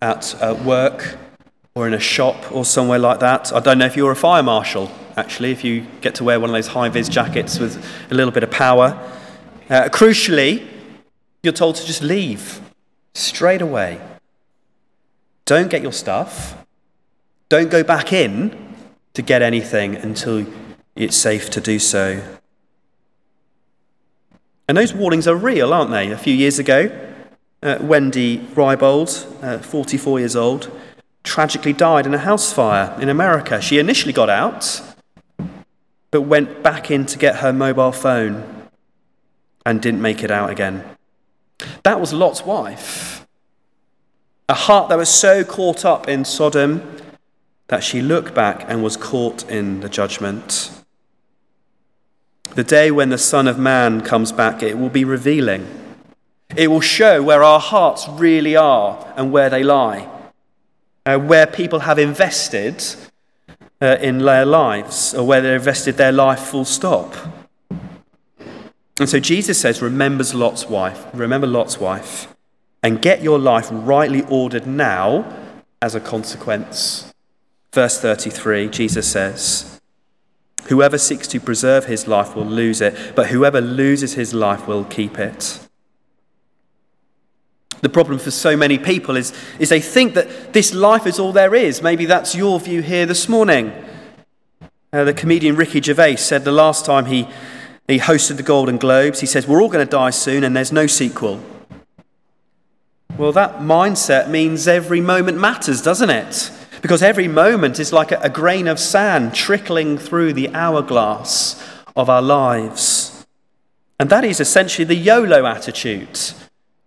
at 0.00 0.40
uh, 0.40 0.54
work 0.64 1.16
or 1.74 1.86
in 1.86 1.94
a 1.94 1.98
shop 1.98 2.52
or 2.52 2.64
somewhere 2.64 2.98
like 2.98 3.20
that. 3.20 3.52
I 3.52 3.60
don't 3.60 3.78
know 3.78 3.86
if 3.86 3.96
you're 3.96 4.12
a 4.12 4.16
fire 4.16 4.42
marshal, 4.42 4.90
actually, 5.16 5.50
if 5.50 5.64
you 5.64 5.86
get 6.00 6.14
to 6.16 6.24
wear 6.24 6.38
one 6.38 6.50
of 6.50 6.54
those 6.54 6.68
high 6.68 6.88
vis 6.88 7.08
jackets 7.08 7.58
with 7.58 7.84
a 8.10 8.14
little 8.14 8.32
bit 8.32 8.42
of 8.42 8.50
power. 8.50 8.98
Uh, 9.68 9.88
crucially, 9.88 10.66
you're 11.42 11.52
told 11.52 11.76
to 11.76 11.86
just 11.86 12.02
leave 12.02 12.60
straight 13.14 13.62
away. 13.62 14.00
Don't 15.44 15.70
get 15.70 15.82
your 15.82 15.92
stuff. 15.92 16.56
Don't 17.48 17.70
go 17.70 17.82
back 17.82 18.12
in 18.12 18.76
to 19.14 19.22
get 19.22 19.42
anything 19.42 19.96
until 19.96 20.46
it's 20.94 21.16
safe 21.16 21.50
to 21.50 21.60
do 21.60 21.78
so. 21.78 22.22
And 24.68 24.76
those 24.76 24.94
warnings 24.94 25.26
are 25.26 25.34
real, 25.34 25.72
aren't 25.72 25.90
they? 25.90 26.10
A 26.12 26.18
few 26.18 26.34
years 26.34 26.58
ago, 26.58 26.90
uh, 27.62 27.78
Wendy 27.80 28.38
Rybold, 28.38 29.26
uh, 29.42 29.58
44 29.58 30.20
years 30.20 30.36
old, 30.36 30.70
tragically 31.22 31.72
died 31.72 32.06
in 32.06 32.14
a 32.14 32.18
house 32.18 32.52
fire 32.52 32.96
in 33.00 33.08
America. 33.08 33.60
She 33.60 33.78
initially 33.78 34.12
got 34.12 34.30
out, 34.30 34.80
but 36.10 36.22
went 36.22 36.62
back 36.62 36.90
in 36.90 37.06
to 37.06 37.18
get 37.18 37.36
her 37.36 37.52
mobile 37.52 37.92
phone 37.92 38.68
and 39.66 39.82
didn't 39.82 40.00
make 40.00 40.22
it 40.22 40.30
out 40.30 40.50
again. 40.50 40.84
That 41.82 42.00
was 42.00 42.12
Lot's 42.12 42.44
wife. 42.44 43.26
A 44.48 44.54
heart 44.54 44.88
that 44.88 44.98
was 44.98 45.08
so 45.08 45.44
caught 45.44 45.84
up 45.84 46.08
in 46.08 46.24
Sodom 46.24 46.96
that 47.68 47.84
she 47.84 48.00
looked 48.00 48.34
back 48.34 48.64
and 48.66 48.82
was 48.82 48.96
caught 48.96 49.48
in 49.48 49.80
the 49.80 49.88
judgment. 49.88 50.79
The 52.54 52.64
day 52.64 52.90
when 52.90 53.08
the 53.10 53.18
Son 53.18 53.46
of 53.46 53.58
Man 53.58 54.00
comes 54.00 54.32
back, 54.32 54.62
it 54.62 54.78
will 54.78 54.88
be 54.88 55.04
revealing. 55.04 55.66
It 56.56 56.68
will 56.68 56.80
show 56.80 57.22
where 57.22 57.42
our 57.42 57.60
hearts 57.60 58.08
really 58.08 58.56
are 58.56 59.12
and 59.16 59.30
where 59.30 59.48
they 59.50 59.62
lie 59.62 60.08
uh, 61.06 61.18
where 61.18 61.46
people 61.46 61.80
have 61.80 61.98
invested 61.98 62.84
uh, 63.80 63.96
in 64.00 64.18
their 64.18 64.44
lives, 64.44 65.14
or 65.14 65.26
where 65.26 65.40
they've 65.40 65.54
invested 65.54 65.96
their 65.96 66.12
life 66.12 66.40
full 66.40 66.64
stop. 66.64 67.14
And 68.98 69.08
so 69.08 69.18
Jesus 69.18 69.58
says, 69.58 69.80
remembers 69.80 70.34
Lot's 70.34 70.68
wife, 70.68 71.06
remember 71.14 71.46
Lot's 71.46 71.78
wife, 71.78 72.34
and 72.82 73.00
get 73.00 73.22
your 73.22 73.38
life 73.38 73.68
rightly 73.70 74.22
ordered 74.28 74.66
now 74.66 75.24
as 75.80 75.94
a 75.94 76.00
consequence. 76.00 77.12
Verse 77.72 77.98
33, 77.98 78.68
Jesus 78.68 79.10
says, 79.10 79.79
Whoever 80.68 80.98
seeks 80.98 81.26
to 81.28 81.40
preserve 81.40 81.86
his 81.86 82.06
life 82.06 82.36
will 82.36 82.46
lose 82.46 82.80
it, 82.80 83.14
but 83.14 83.28
whoever 83.28 83.60
loses 83.60 84.14
his 84.14 84.32
life 84.32 84.66
will 84.66 84.84
keep 84.84 85.18
it. 85.18 85.60
The 87.80 87.88
problem 87.88 88.18
for 88.18 88.30
so 88.30 88.56
many 88.56 88.78
people 88.78 89.16
is, 89.16 89.32
is 89.58 89.70
they 89.70 89.80
think 89.80 90.14
that 90.14 90.52
this 90.52 90.74
life 90.74 91.06
is 91.06 91.18
all 91.18 91.32
there 91.32 91.54
is. 91.54 91.82
Maybe 91.82 92.04
that's 92.04 92.34
your 92.34 92.60
view 92.60 92.82
here 92.82 93.06
this 93.06 93.28
morning. 93.28 93.72
Uh, 94.92 95.04
the 95.04 95.14
comedian 95.14 95.56
Ricky 95.56 95.80
Gervais 95.80 96.16
said 96.16 96.44
the 96.44 96.52
last 96.52 96.84
time 96.84 97.06
he, 97.06 97.26
he 97.88 97.98
hosted 97.98 98.36
the 98.36 98.42
Golden 98.42 98.76
Globes, 98.76 99.20
he 99.20 99.26
says, 99.26 99.46
We're 99.46 99.62
all 99.62 99.70
going 99.70 99.86
to 99.86 99.90
die 99.90 100.10
soon 100.10 100.44
and 100.44 100.54
there's 100.54 100.72
no 100.72 100.86
sequel. 100.86 101.40
Well, 103.16 103.32
that 103.32 103.58
mindset 103.58 104.28
means 104.28 104.68
every 104.68 105.00
moment 105.00 105.38
matters, 105.38 105.80
doesn't 105.82 106.10
it? 106.10 106.50
Because 106.82 107.02
every 107.02 107.28
moment 107.28 107.78
is 107.78 107.92
like 107.92 108.12
a, 108.12 108.28
grain 108.30 108.66
of 108.66 108.78
sand 108.78 109.34
trickling 109.34 109.98
through 109.98 110.32
the 110.32 110.48
hourglass 110.54 111.62
of 111.94 112.08
our 112.08 112.22
lives. 112.22 113.26
And 113.98 114.08
that 114.08 114.24
is 114.24 114.40
essentially 114.40 114.84
the 114.84 114.94
YOLO 114.94 115.44
attitude. 115.44 116.18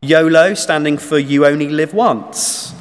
YOLO 0.02 0.56
standing 0.56 0.98
for 0.98 1.20
you 1.20 1.46
only 1.46 1.70
live 1.70 1.94
once. 1.94 2.74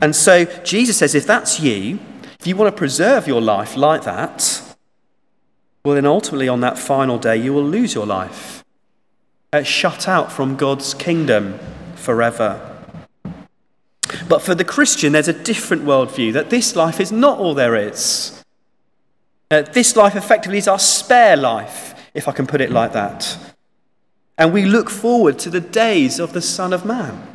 And 0.00 0.14
so 0.14 0.44
Jesus 0.62 0.98
says, 0.98 1.14
if 1.14 1.26
that's 1.26 1.60
you, 1.60 1.98
if 2.38 2.46
you 2.46 2.54
want 2.54 2.72
to 2.72 2.78
preserve 2.78 3.26
your 3.26 3.40
life 3.40 3.76
like 3.76 4.02
that, 4.02 4.62
well, 5.84 5.94
then 5.94 6.06
ultimately 6.06 6.48
on 6.48 6.60
that 6.60 6.78
final 6.78 7.18
day, 7.18 7.36
you 7.36 7.52
will 7.52 7.64
lose 7.64 7.94
your 7.94 8.06
life, 8.06 8.64
uh, 9.52 9.62
shut 9.62 10.06
out 10.06 10.30
from 10.30 10.56
God's 10.56 10.92
kingdom 10.92 11.58
forever. 11.96 12.77
But 14.28 14.42
for 14.42 14.54
the 14.54 14.64
Christian, 14.64 15.12
there's 15.12 15.28
a 15.28 15.32
different 15.32 15.84
worldview 15.84 16.34
that 16.34 16.50
this 16.50 16.76
life 16.76 17.00
is 17.00 17.10
not 17.10 17.38
all 17.38 17.54
there 17.54 17.74
is. 17.74 18.44
Uh, 19.50 19.62
this 19.62 19.96
life 19.96 20.14
effectively 20.14 20.58
is 20.58 20.68
our 20.68 20.78
spare 20.78 21.36
life, 21.36 21.94
if 22.12 22.28
I 22.28 22.32
can 22.32 22.46
put 22.46 22.60
it 22.60 22.70
like 22.70 22.92
that. 22.92 23.38
And 24.36 24.52
we 24.52 24.66
look 24.66 24.90
forward 24.90 25.38
to 25.40 25.50
the 25.50 25.60
days 25.60 26.20
of 26.20 26.34
the 26.34 26.42
Son 26.42 26.72
of 26.74 26.84
Man, 26.84 27.26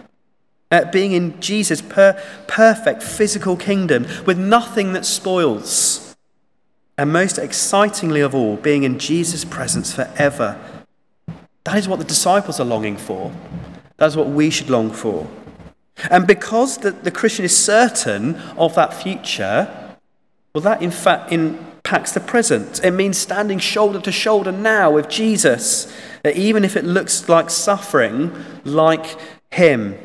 uh, 0.71 0.85
being 0.91 1.13
in 1.13 1.39
Jesus' 1.41 1.81
per- 1.81 2.21
perfect 2.47 3.01
physical 3.01 3.57
kingdom 3.57 4.05
with 4.25 4.37
nothing 4.37 4.93
that 4.93 5.05
spoils. 5.05 6.15
And 6.95 7.11
most 7.11 7.39
excitingly 7.39 8.21
of 8.21 8.35
all, 8.35 8.57
being 8.57 8.83
in 8.83 8.99
Jesus' 8.99 9.43
presence 9.43 9.91
forever. 9.91 10.59
That 11.63 11.77
is 11.77 11.87
what 11.87 11.97
the 11.97 12.05
disciples 12.05 12.59
are 12.59 12.65
longing 12.65 12.97
for. 12.97 13.31
That 13.97 14.05
is 14.05 14.15
what 14.15 14.27
we 14.27 14.51
should 14.51 14.69
long 14.69 14.91
for. 14.91 15.27
And 16.09 16.27
because 16.27 16.79
the, 16.79 16.91
the 16.91 17.11
Christian 17.11 17.45
is 17.45 17.55
certain 17.55 18.35
of 18.57 18.75
that 18.75 18.93
future, 18.93 19.97
well, 20.53 20.61
that 20.61 20.81
in 20.81 20.91
fact 20.91 21.31
impacts 21.31 22.11
the 22.11 22.19
present. 22.19 22.83
It 22.83 22.91
means 22.91 23.17
standing 23.17 23.59
shoulder 23.59 23.99
to 24.01 24.11
shoulder 24.11 24.51
now 24.51 24.91
with 24.91 25.09
Jesus, 25.09 25.93
even 26.25 26.63
if 26.63 26.75
it 26.75 26.85
looks 26.85 27.27
like 27.29 27.49
suffering, 27.49 28.33
like 28.63 29.17
Him. 29.51 29.97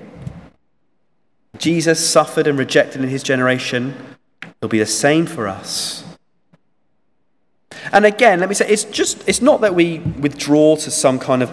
Jesus 1.58 2.08
suffered 2.08 2.46
and 2.46 2.58
rejected 2.58 3.02
in 3.02 3.08
His 3.08 3.22
generation. 3.22 3.94
It'll 4.42 4.68
be 4.68 4.78
the 4.78 4.86
same 4.86 5.26
for 5.26 5.48
us. 5.48 6.04
And 7.92 8.04
again, 8.04 8.40
let 8.40 8.48
me 8.48 8.54
say, 8.54 8.68
it's 8.68 8.84
just, 8.84 9.26
it's 9.28 9.40
not 9.40 9.60
that 9.60 9.74
we 9.74 9.98
withdraw 9.98 10.76
to 10.76 10.90
some 10.90 11.18
kind 11.18 11.42
of 11.42 11.50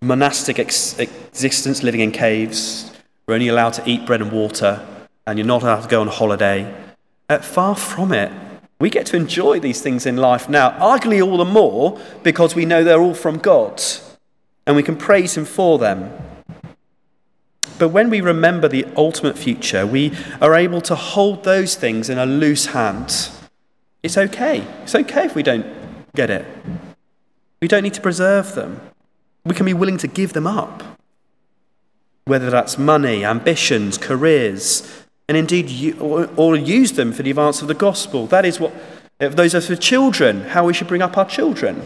monastic 0.00 0.58
ex- 0.58 0.98
existence 0.98 1.82
living 1.82 2.00
in 2.00 2.12
caves. 2.12 2.92
We're 3.26 3.34
only 3.34 3.48
allowed 3.48 3.72
to 3.74 3.90
eat 3.90 4.06
bread 4.06 4.22
and 4.22 4.30
water, 4.30 4.86
and 5.26 5.36
you're 5.36 5.46
not 5.46 5.64
allowed 5.64 5.80
to 5.80 5.88
go 5.88 6.00
on 6.00 6.06
holiday. 6.06 6.72
Uh, 7.28 7.38
far 7.38 7.74
from 7.74 8.12
it. 8.12 8.30
We 8.78 8.88
get 8.88 9.06
to 9.06 9.16
enjoy 9.16 9.58
these 9.58 9.80
things 9.80 10.06
in 10.06 10.16
life 10.16 10.48
now, 10.48 10.70
arguably 10.78 11.26
all 11.26 11.38
the 11.38 11.44
more 11.44 11.98
because 12.22 12.54
we 12.54 12.64
know 12.64 12.84
they're 12.84 13.00
all 13.00 13.14
from 13.14 13.38
God, 13.38 13.82
and 14.64 14.76
we 14.76 14.84
can 14.84 14.96
praise 14.96 15.36
Him 15.36 15.44
for 15.44 15.76
them. 15.78 16.12
But 17.80 17.88
when 17.88 18.10
we 18.10 18.20
remember 18.20 18.68
the 18.68 18.86
ultimate 18.96 19.36
future, 19.36 19.84
we 19.86 20.16
are 20.40 20.54
able 20.54 20.80
to 20.82 20.94
hold 20.94 21.42
those 21.42 21.74
things 21.74 22.08
in 22.08 22.18
a 22.18 22.26
loose 22.26 22.66
hand. 22.66 23.28
It's 24.04 24.16
okay. 24.16 24.64
It's 24.84 24.94
okay 24.94 25.24
if 25.24 25.34
we 25.34 25.42
don't 25.42 25.66
get 26.14 26.30
it. 26.30 26.46
We 27.60 27.66
don't 27.66 27.82
need 27.82 27.94
to 27.94 28.00
preserve 28.00 28.54
them. 28.54 28.80
We 29.44 29.54
can 29.54 29.66
be 29.66 29.74
willing 29.74 29.98
to 29.98 30.06
give 30.06 30.32
them 30.32 30.46
up. 30.46 30.95
Whether 32.26 32.50
that's 32.50 32.76
money, 32.76 33.24
ambitions, 33.24 33.98
careers, 33.98 35.04
and 35.28 35.36
indeed, 35.36 35.98
or, 36.00 36.28
or 36.36 36.56
use 36.56 36.92
them 36.92 37.12
for 37.12 37.22
the 37.22 37.30
advance 37.30 37.62
of 37.62 37.68
the 37.68 37.74
gospel. 37.74 38.26
That 38.26 38.44
is 38.44 38.60
what, 38.60 38.72
if 39.18 39.34
those 39.34 39.54
are 39.54 39.60
for 39.60 39.76
children, 39.76 40.42
how 40.42 40.66
we 40.66 40.74
should 40.74 40.88
bring 40.88 41.02
up 41.02 41.16
our 41.16 41.24
children. 41.24 41.82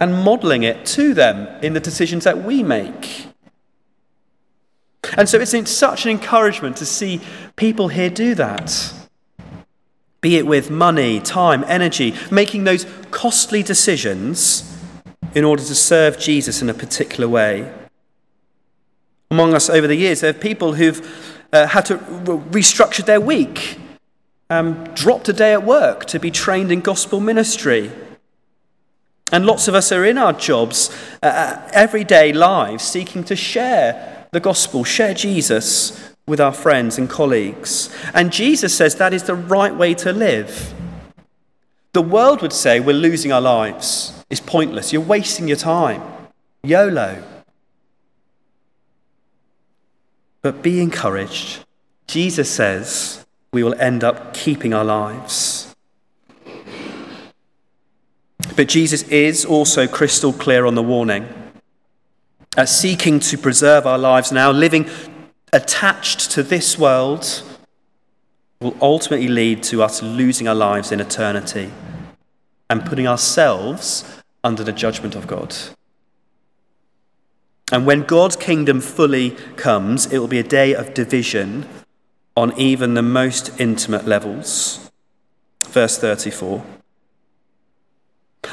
And 0.00 0.24
modeling 0.24 0.62
it 0.62 0.86
to 0.86 1.14
them 1.14 1.46
in 1.62 1.74
the 1.74 1.80
decisions 1.80 2.24
that 2.24 2.44
we 2.44 2.62
make. 2.62 3.26
And 5.16 5.28
so 5.28 5.38
it's 5.38 5.70
such 5.70 6.04
an 6.04 6.10
encouragement 6.10 6.76
to 6.78 6.86
see 6.86 7.20
people 7.56 7.88
here 7.88 8.10
do 8.10 8.34
that. 8.34 8.92
Be 10.20 10.36
it 10.36 10.46
with 10.46 10.70
money, 10.70 11.20
time, 11.20 11.64
energy, 11.66 12.14
making 12.30 12.64
those 12.64 12.86
costly 13.10 13.62
decisions 13.62 14.68
in 15.34 15.44
order 15.44 15.62
to 15.62 15.74
serve 15.74 16.18
Jesus 16.18 16.62
in 16.62 16.70
a 16.70 16.74
particular 16.74 17.28
way. 17.28 17.72
Among 19.32 19.54
us 19.54 19.70
over 19.70 19.86
the 19.86 19.94
years, 19.94 20.20
there 20.20 20.28
are 20.28 20.34
people 20.34 20.74
who've 20.74 21.00
uh, 21.54 21.66
had 21.66 21.86
to 21.86 21.96
restructure 21.96 23.02
their 23.02 23.18
week, 23.18 23.78
um, 24.50 24.84
dropped 24.92 25.26
a 25.26 25.32
day 25.32 25.54
at 25.54 25.64
work 25.64 26.04
to 26.08 26.20
be 26.20 26.30
trained 26.30 26.70
in 26.70 26.82
gospel 26.82 27.18
ministry. 27.18 27.90
And 29.32 29.46
lots 29.46 29.68
of 29.68 29.74
us 29.74 29.90
are 29.90 30.04
in 30.04 30.18
our 30.18 30.34
jobs, 30.34 30.94
uh, 31.22 31.26
uh 31.26 31.70
everyday 31.72 32.34
lives, 32.34 32.84
seeking 32.84 33.24
to 33.24 33.34
share 33.34 34.26
the 34.32 34.40
gospel, 34.40 34.84
share 34.84 35.14
Jesus 35.14 36.14
with 36.26 36.38
our 36.38 36.52
friends 36.52 36.98
and 36.98 37.08
colleagues. 37.08 37.88
And 38.12 38.30
Jesus 38.30 38.76
says 38.76 38.96
that 38.96 39.14
is 39.14 39.22
the 39.22 39.34
right 39.34 39.74
way 39.74 39.94
to 39.94 40.12
live. 40.12 40.74
The 41.94 42.02
world 42.02 42.42
would 42.42 42.52
say 42.52 42.80
we're 42.80 42.92
losing 42.92 43.32
our 43.32 43.40
lives. 43.40 44.12
It's 44.28 44.40
pointless. 44.40 44.92
You're 44.92 45.00
wasting 45.00 45.48
your 45.48 45.56
time. 45.56 46.02
YOLO. 46.62 47.31
But 50.42 50.62
be 50.62 50.80
encouraged. 50.80 51.64
Jesus 52.06 52.50
says 52.50 53.24
we 53.52 53.62
will 53.62 53.74
end 53.80 54.04
up 54.04 54.34
keeping 54.34 54.74
our 54.74 54.84
lives. 54.84 55.74
But 58.56 58.68
Jesus 58.68 59.02
is 59.04 59.44
also 59.44 59.86
crystal 59.86 60.32
clear 60.32 60.66
on 60.66 60.74
the 60.74 60.82
warning. 60.82 61.28
At 62.56 62.68
seeking 62.68 63.18
to 63.20 63.38
preserve 63.38 63.86
our 63.86 63.98
lives 63.98 64.30
now, 64.30 64.50
living 64.50 64.90
attached 65.52 66.30
to 66.32 66.42
this 66.42 66.78
world, 66.78 67.42
will 68.60 68.76
ultimately 68.80 69.28
lead 69.28 69.62
to 69.64 69.82
us 69.82 70.02
losing 70.02 70.48
our 70.48 70.54
lives 70.54 70.92
in 70.92 71.00
eternity 71.00 71.70
and 72.70 72.84
putting 72.84 73.06
ourselves 73.06 74.22
under 74.44 74.62
the 74.64 74.72
judgment 74.72 75.14
of 75.14 75.26
God. 75.26 75.54
And 77.72 77.86
when 77.86 78.02
God's 78.02 78.36
kingdom 78.36 78.82
fully 78.82 79.30
comes, 79.56 80.04
it 80.12 80.18
will 80.18 80.28
be 80.28 80.38
a 80.38 80.42
day 80.42 80.74
of 80.74 80.92
division 80.92 81.66
on 82.36 82.56
even 82.58 82.92
the 82.92 83.02
most 83.02 83.58
intimate 83.58 84.06
levels. 84.06 84.90
Verse 85.62 85.96
34. 85.96 86.62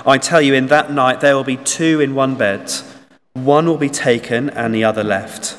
I 0.05 0.17
tell 0.17 0.41
you, 0.41 0.53
in 0.53 0.67
that 0.67 0.93
night 0.93 1.19
there 1.19 1.35
will 1.35 1.43
be 1.43 1.57
two 1.57 1.99
in 1.99 2.15
one 2.15 2.35
bed. 2.35 2.71
One 3.33 3.65
will 3.65 3.77
be 3.77 3.89
taken 3.89 4.49
and 4.51 4.73
the 4.73 4.85
other 4.85 5.03
left. 5.03 5.57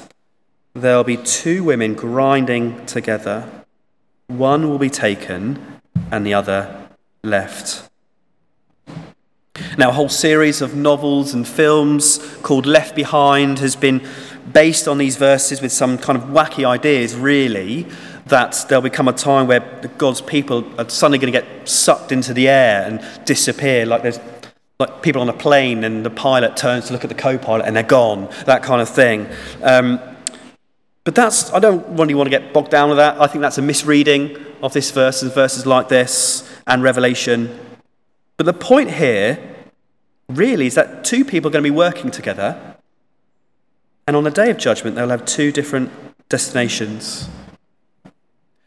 There 0.73 0.97
will 0.97 1.05
be 1.05 1.19
two 1.19 1.63
women 1.63 1.93
grinding 1.93 2.87
together. 2.87 3.47
One 4.29 4.71
will 4.71 4.79
be 4.79 4.89
taken 4.89 5.81
and 6.11 6.25
the 6.25 6.33
other 6.33 6.89
left. 7.23 7.90
Now, 9.79 9.91
a 9.91 9.93
whole 9.93 10.09
series 10.09 10.63
of 10.63 10.75
novels 10.75 11.33
and 11.33 11.47
films 11.47 12.19
called 12.43 12.67
Left 12.67 12.95
Behind 12.95 13.59
has 13.61 13.77
been 13.77 14.07
based 14.53 14.89
on 14.89 14.99
these 14.99 15.17
verses 15.17 15.63
with 15.63 15.73
some 15.73 15.97
kind 15.97 16.19
of 16.19 16.25
wacky 16.25 16.67
ideas, 16.67 17.15
really, 17.15 17.87
that 18.27 18.65
there'll 18.69 18.83
become 18.83 19.07
a 19.07 19.13
time 19.13 19.47
where 19.47 19.61
God's 19.97 20.21
people 20.21 20.65
are 20.79 20.89
suddenly 20.89 21.19
going 21.19 21.33
to 21.33 21.41
get 21.41 21.69
sucked 21.69 22.11
into 22.11 22.35
the 22.35 22.49
air 22.49 22.85
and 22.85 23.25
disappear, 23.25 23.87
like 23.87 24.03
there's 24.03 24.19
like 24.81 25.03
people 25.03 25.21
on 25.21 25.29
a 25.29 25.35
plane 25.35 25.85
and 25.85 26.05
the 26.07 26.11
pilot 26.11 26.57
turns 26.57 26.87
to 26.87 26.93
look 26.93 27.05
at 27.05 27.11
the 27.11 27.15
co-pilot 27.15 27.67
and 27.67 27.77
they're 27.77 27.83
gone, 27.83 28.29
that 28.47 28.63
kind 28.63 28.81
of 28.81 28.89
thing. 28.89 29.29
Um, 29.63 30.01
but 31.05 31.15
that's, 31.15 31.53
I 31.53 31.59
don't 31.59 31.99
really 31.99 32.15
want 32.15 32.27
to 32.27 32.31
get 32.31 32.53
bogged 32.53 32.71
down 32.71 32.89
with 32.89 32.99
that. 32.99 33.21
I 33.21 33.27
think 33.27 33.43
that's 33.43 33.59
a 33.59 33.63
misreading 33.63 34.37
of 34.63 34.73
this 34.73 34.91
verse 34.91 35.23
and 35.23 35.33
verses 35.33 35.67
like 35.67 35.89
this 35.89 36.51
and 36.67 36.83
Revelation. 36.83 37.59
But 38.37 38.47
the 38.47 38.55
point 38.55 38.91
here 38.91 39.50
really 40.37 40.67
is 40.67 40.75
that 40.75 41.05
two 41.05 41.25
people 41.25 41.49
are 41.49 41.53
going 41.53 41.65
to 41.65 41.71
be 41.71 41.77
working 41.77 42.11
together, 42.11 42.77
and 44.07 44.17
on 44.17 44.25
the 44.25 44.31
day 44.31 44.51
of 44.51 44.59
judgment, 44.59 44.97
they'll 44.97 45.09
have 45.09 45.25
two 45.25 45.53
different 45.53 45.91
destinations. 46.29 47.29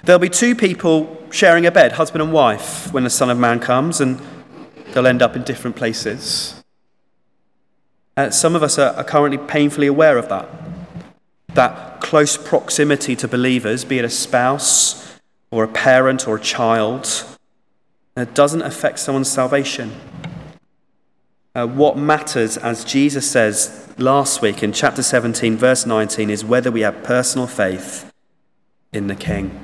There'll 0.04 0.20
be 0.20 0.30
two 0.30 0.56
people 0.56 1.22
sharing 1.32 1.66
a 1.66 1.72
bed, 1.72 1.94
husband 1.94 2.22
and 2.22 2.32
wife, 2.32 2.94
when 2.94 3.04
the 3.04 3.10
Son 3.10 3.30
of 3.30 3.38
Man 3.38 3.60
comes, 3.60 4.02
and 4.02 4.22
they'll 4.94 5.08
end 5.08 5.22
up 5.22 5.36
in 5.36 5.44
different 5.44 5.76
places. 5.76 6.64
Uh, 8.16 8.30
some 8.30 8.56
of 8.56 8.62
us 8.62 8.78
are, 8.78 8.94
are 8.96 9.04
currently 9.04 9.38
painfully 9.38 9.88
aware 9.88 10.18
of 10.18 10.30
that. 10.30 10.48
That 11.56 12.02
close 12.02 12.38
proximity 12.38 13.16
to 13.16 13.28
believers, 13.28 13.86
be 13.86 13.98
it 13.98 14.06
a 14.06 14.10
spouse 14.10 15.20
or 15.52 15.64
a 15.64 15.68
parent 15.68 16.28
or 16.28 16.36
a 16.36 16.42
child, 16.42 17.26
doesn't 18.34 18.62
affect 18.62 19.00
someone's 19.00 19.32
salvation. 19.32 19.92
Uh, 21.56 21.68
what 21.68 21.96
matters, 21.96 22.58
as 22.58 22.84
Jesus 22.84 23.30
says 23.30 23.94
last 24.00 24.42
week 24.42 24.64
in 24.64 24.74
chapter 24.74 25.04
17, 25.04 25.56
verse 25.56 25.86
19, 25.86 26.32
is 26.32 26.44
whether 26.44 26.72
we 26.72 26.82
have 26.82 27.04
personal 27.04 27.46
faith 27.46 28.12
in 28.92 29.06
the 29.06 29.16
King. 29.16 29.60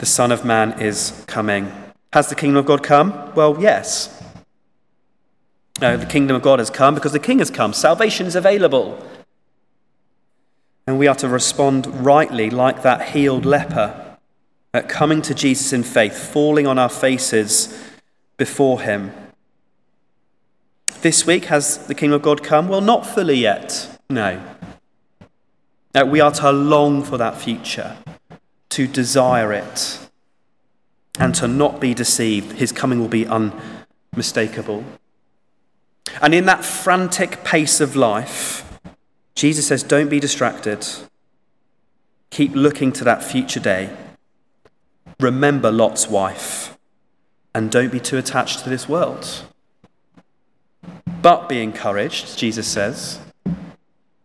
The 0.00 0.06
Son 0.06 0.32
of 0.32 0.44
Man 0.44 0.80
is 0.80 1.24
coming. 1.28 1.70
Has 2.12 2.30
the 2.30 2.34
kingdom 2.34 2.56
of 2.56 2.66
God 2.66 2.82
come? 2.82 3.32
Well, 3.36 3.58
yes. 3.60 4.20
The 5.74 6.06
kingdom 6.08 6.34
of 6.34 6.42
God 6.42 6.58
has 6.58 6.68
come 6.68 6.96
because 6.96 7.12
the 7.12 7.20
King 7.20 7.38
has 7.38 7.50
come. 7.50 7.72
Salvation 7.72 8.26
is 8.26 8.34
available. 8.34 9.00
And 10.88 10.98
we 10.98 11.06
are 11.06 11.14
to 11.14 11.28
respond 11.28 11.86
rightly 12.04 12.50
like 12.50 12.82
that 12.82 13.10
healed 13.10 13.44
leper 13.44 14.16
at 14.74 14.88
coming 14.88 15.22
to 15.22 15.32
Jesus 15.32 15.72
in 15.72 15.84
faith, 15.84 16.18
falling 16.18 16.66
on 16.66 16.76
our 16.76 16.88
faces 16.88 17.91
before 18.36 18.82
Him. 18.82 19.12
This 21.02 21.26
week, 21.26 21.46
has 21.46 21.86
the 21.86 21.94
kingdom 21.94 22.16
of 22.16 22.22
God 22.22 22.42
come? 22.42 22.68
Well, 22.68 22.80
not 22.80 23.06
fully 23.06 23.36
yet, 23.36 23.98
no. 24.08 24.40
Now, 25.94 26.04
we 26.04 26.20
are 26.20 26.30
to 26.32 26.52
long 26.52 27.02
for 27.02 27.18
that 27.18 27.36
future, 27.36 27.96
to 28.70 28.86
desire 28.86 29.52
it, 29.52 29.98
and 31.18 31.34
to 31.34 31.48
not 31.48 31.80
be 31.80 31.92
deceived. 31.92 32.52
His 32.52 32.72
coming 32.72 33.00
will 33.00 33.08
be 33.08 33.26
unmistakable. 33.26 34.84
And 36.20 36.34
in 36.34 36.46
that 36.46 36.64
frantic 36.64 37.44
pace 37.44 37.80
of 37.80 37.96
life, 37.96 38.78
Jesus 39.34 39.66
says, 39.66 39.82
Don't 39.82 40.08
be 40.08 40.20
distracted. 40.20 40.86
Keep 42.30 42.54
looking 42.54 42.92
to 42.92 43.04
that 43.04 43.22
future 43.22 43.60
day. 43.60 43.94
Remember 45.20 45.70
Lot's 45.70 46.08
wife. 46.08 46.71
And 47.54 47.70
don't 47.70 47.92
be 47.92 48.00
too 48.00 48.18
attached 48.18 48.60
to 48.60 48.70
this 48.70 48.88
world. 48.88 49.44
But 51.20 51.48
be 51.48 51.62
encouraged, 51.62 52.38
Jesus 52.38 52.66
says. 52.66 53.20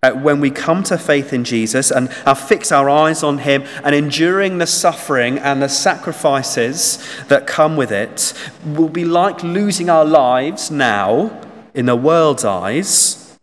Uh, 0.03 0.11
when 0.11 0.39
we 0.39 0.51
come 0.51 0.83
to 0.83 0.97
faith 0.97 1.33
in 1.33 1.43
Jesus 1.43 1.91
and 1.91 2.09
fix 2.37 2.71
our 2.71 2.89
eyes 2.89 3.23
on 3.23 3.39
Him 3.39 3.63
and 3.83 3.95
enduring 3.95 4.59
the 4.59 4.67
suffering 4.67 5.39
and 5.39 5.61
the 5.61 5.67
sacrifices 5.67 7.03
that 7.29 7.47
come 7.47 7.75
with 7.75 7.91
it, 7.91 8.33
will 8.63 8.89
be 8.89 9.03
like 9.03 9.43
losing 9.43 9.89
our 9.89 10.05
lives 10.05 10.69
now 10.69 11.41
in 11.73 11.87
the 11.87 11.95
world's 11.95 12.45
eyes, 12.45 13.37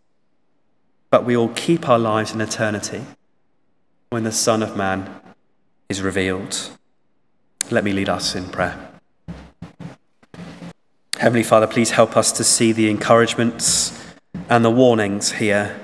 but 1.11 1.25
we 1.25 1.37
will 1.37 1.51
keep 1.51 1.89
our 1.89 1.99
lives 1.99 2.33
in 2.33 2.41
eternity 2.41 3.05
when 4.11 4.23
the 4.23 4.33
Son 4.33 4.63
of 4.63 4.77
Man 4.77 5.13
is 5.89 6.03
revealed. 6.03 6.71
Let 7.71 7.83
me 7.83 7.93
lead 7.93 8.09
us 8.09 8.35
in 8.35 8.49
prayer. 8.49 8.94
Heavenly 11.25 11.43
Father, 11.43 11.67
please 11.67 11.93
help 11.93 12.19
us 12.19 12.31
to 12.33 12.45
see 12.45 12.73
the 12.73 12.91
encouragements 12.91 13.99
and 14.51 14.63
the 14.63 14.71
warnings 14.71 15.33
here 15.33 15.75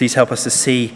Please 0.00 0.14
help 0.14 0.32
us 0.32 0.44
to 0.44 0.50
see 0.50 0.94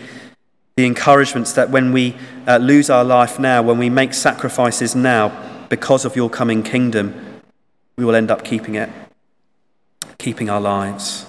the 0.77 0.87
encouragements 0.87 1.53
that 1.53 1.69
when 1.69 1.93
we 1.93 2.17
uh, 2.47 2.57
lose 2.57 2.89
our 2.89 3.05
life 3.05 3.39
now, 3.39 3.61
when 3.61 3.77
we 3.77 3.91
make 3.91 4.15
sacrifices 4.15 4.97
now 4.97 5.29
because 5.69 6.07
of 6.07 6.17
your 6.17 6.31
coming 6.31 6.63
kingdom, 6.63 7.43
we 7.99 8.05
will 8.07 8.15
end 8.15 8.31
up 8.31 8.45
keeping 8.45 8.77
it, 8.77 8.89
keeping 10.17 10.49
our 10.49 10.59
lives. 10.59 11.27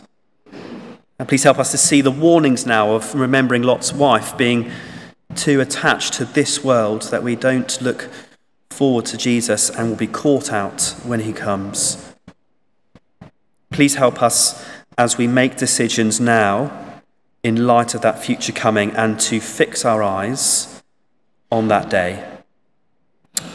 And 1.20 1.28
please 1.28 1.44
help 1.44 1.60
us 1.60 1.72
to 1.72 1.78
see 1.78 2.00
the 2.00 2.12
warnings 2.12 2.66
now 2.66 2.96
of 2.96 3.14
remembering 3.14 3.64
Lot's 3.64 3.92
wife 3.92 4.38
being 4.38 4.72
too 5.36 5.60
attached 5.60 6.14
to 6.14 6.24
this 6.24 6.64
world 6.64 7.02
that 7.12 7.24
we 7.24 7.36
don't 7.36 7.82
look 7.82 8.10
forward 8.76 9.06
to 9.06 9.18
Jesus 9.18 9.70
and 9.70 9.90
will 9.90 9.96
be 9.96 10.08
caught 10.08 10.52
out 10.52 10.96
when 11.04 11.22
he 11.22 11.32
comes. 11.32 12.14
Please 13.72 13.96
help 13.96 14.22
us 14.22 14.66
as 14.98 15.18
we 15.18 15.28
make 15.28 15.56
decisions 15.56 16.20
now 16.20 17.02
in 17.42 17.68
light 17.68 17.96
of 17.96 18.02
that 18.02 18.24
future 18.24 18.52
coming 18.52 18.92
and 18.92 19.20
to 19.20 19.40
fix 19.40 19.86
our 19.86 20.04
eyes 20.04 20.84
on 21.52 21.70
that 21.70 21.90
day. 21.90 22.26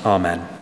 Amen. 0.05 0.60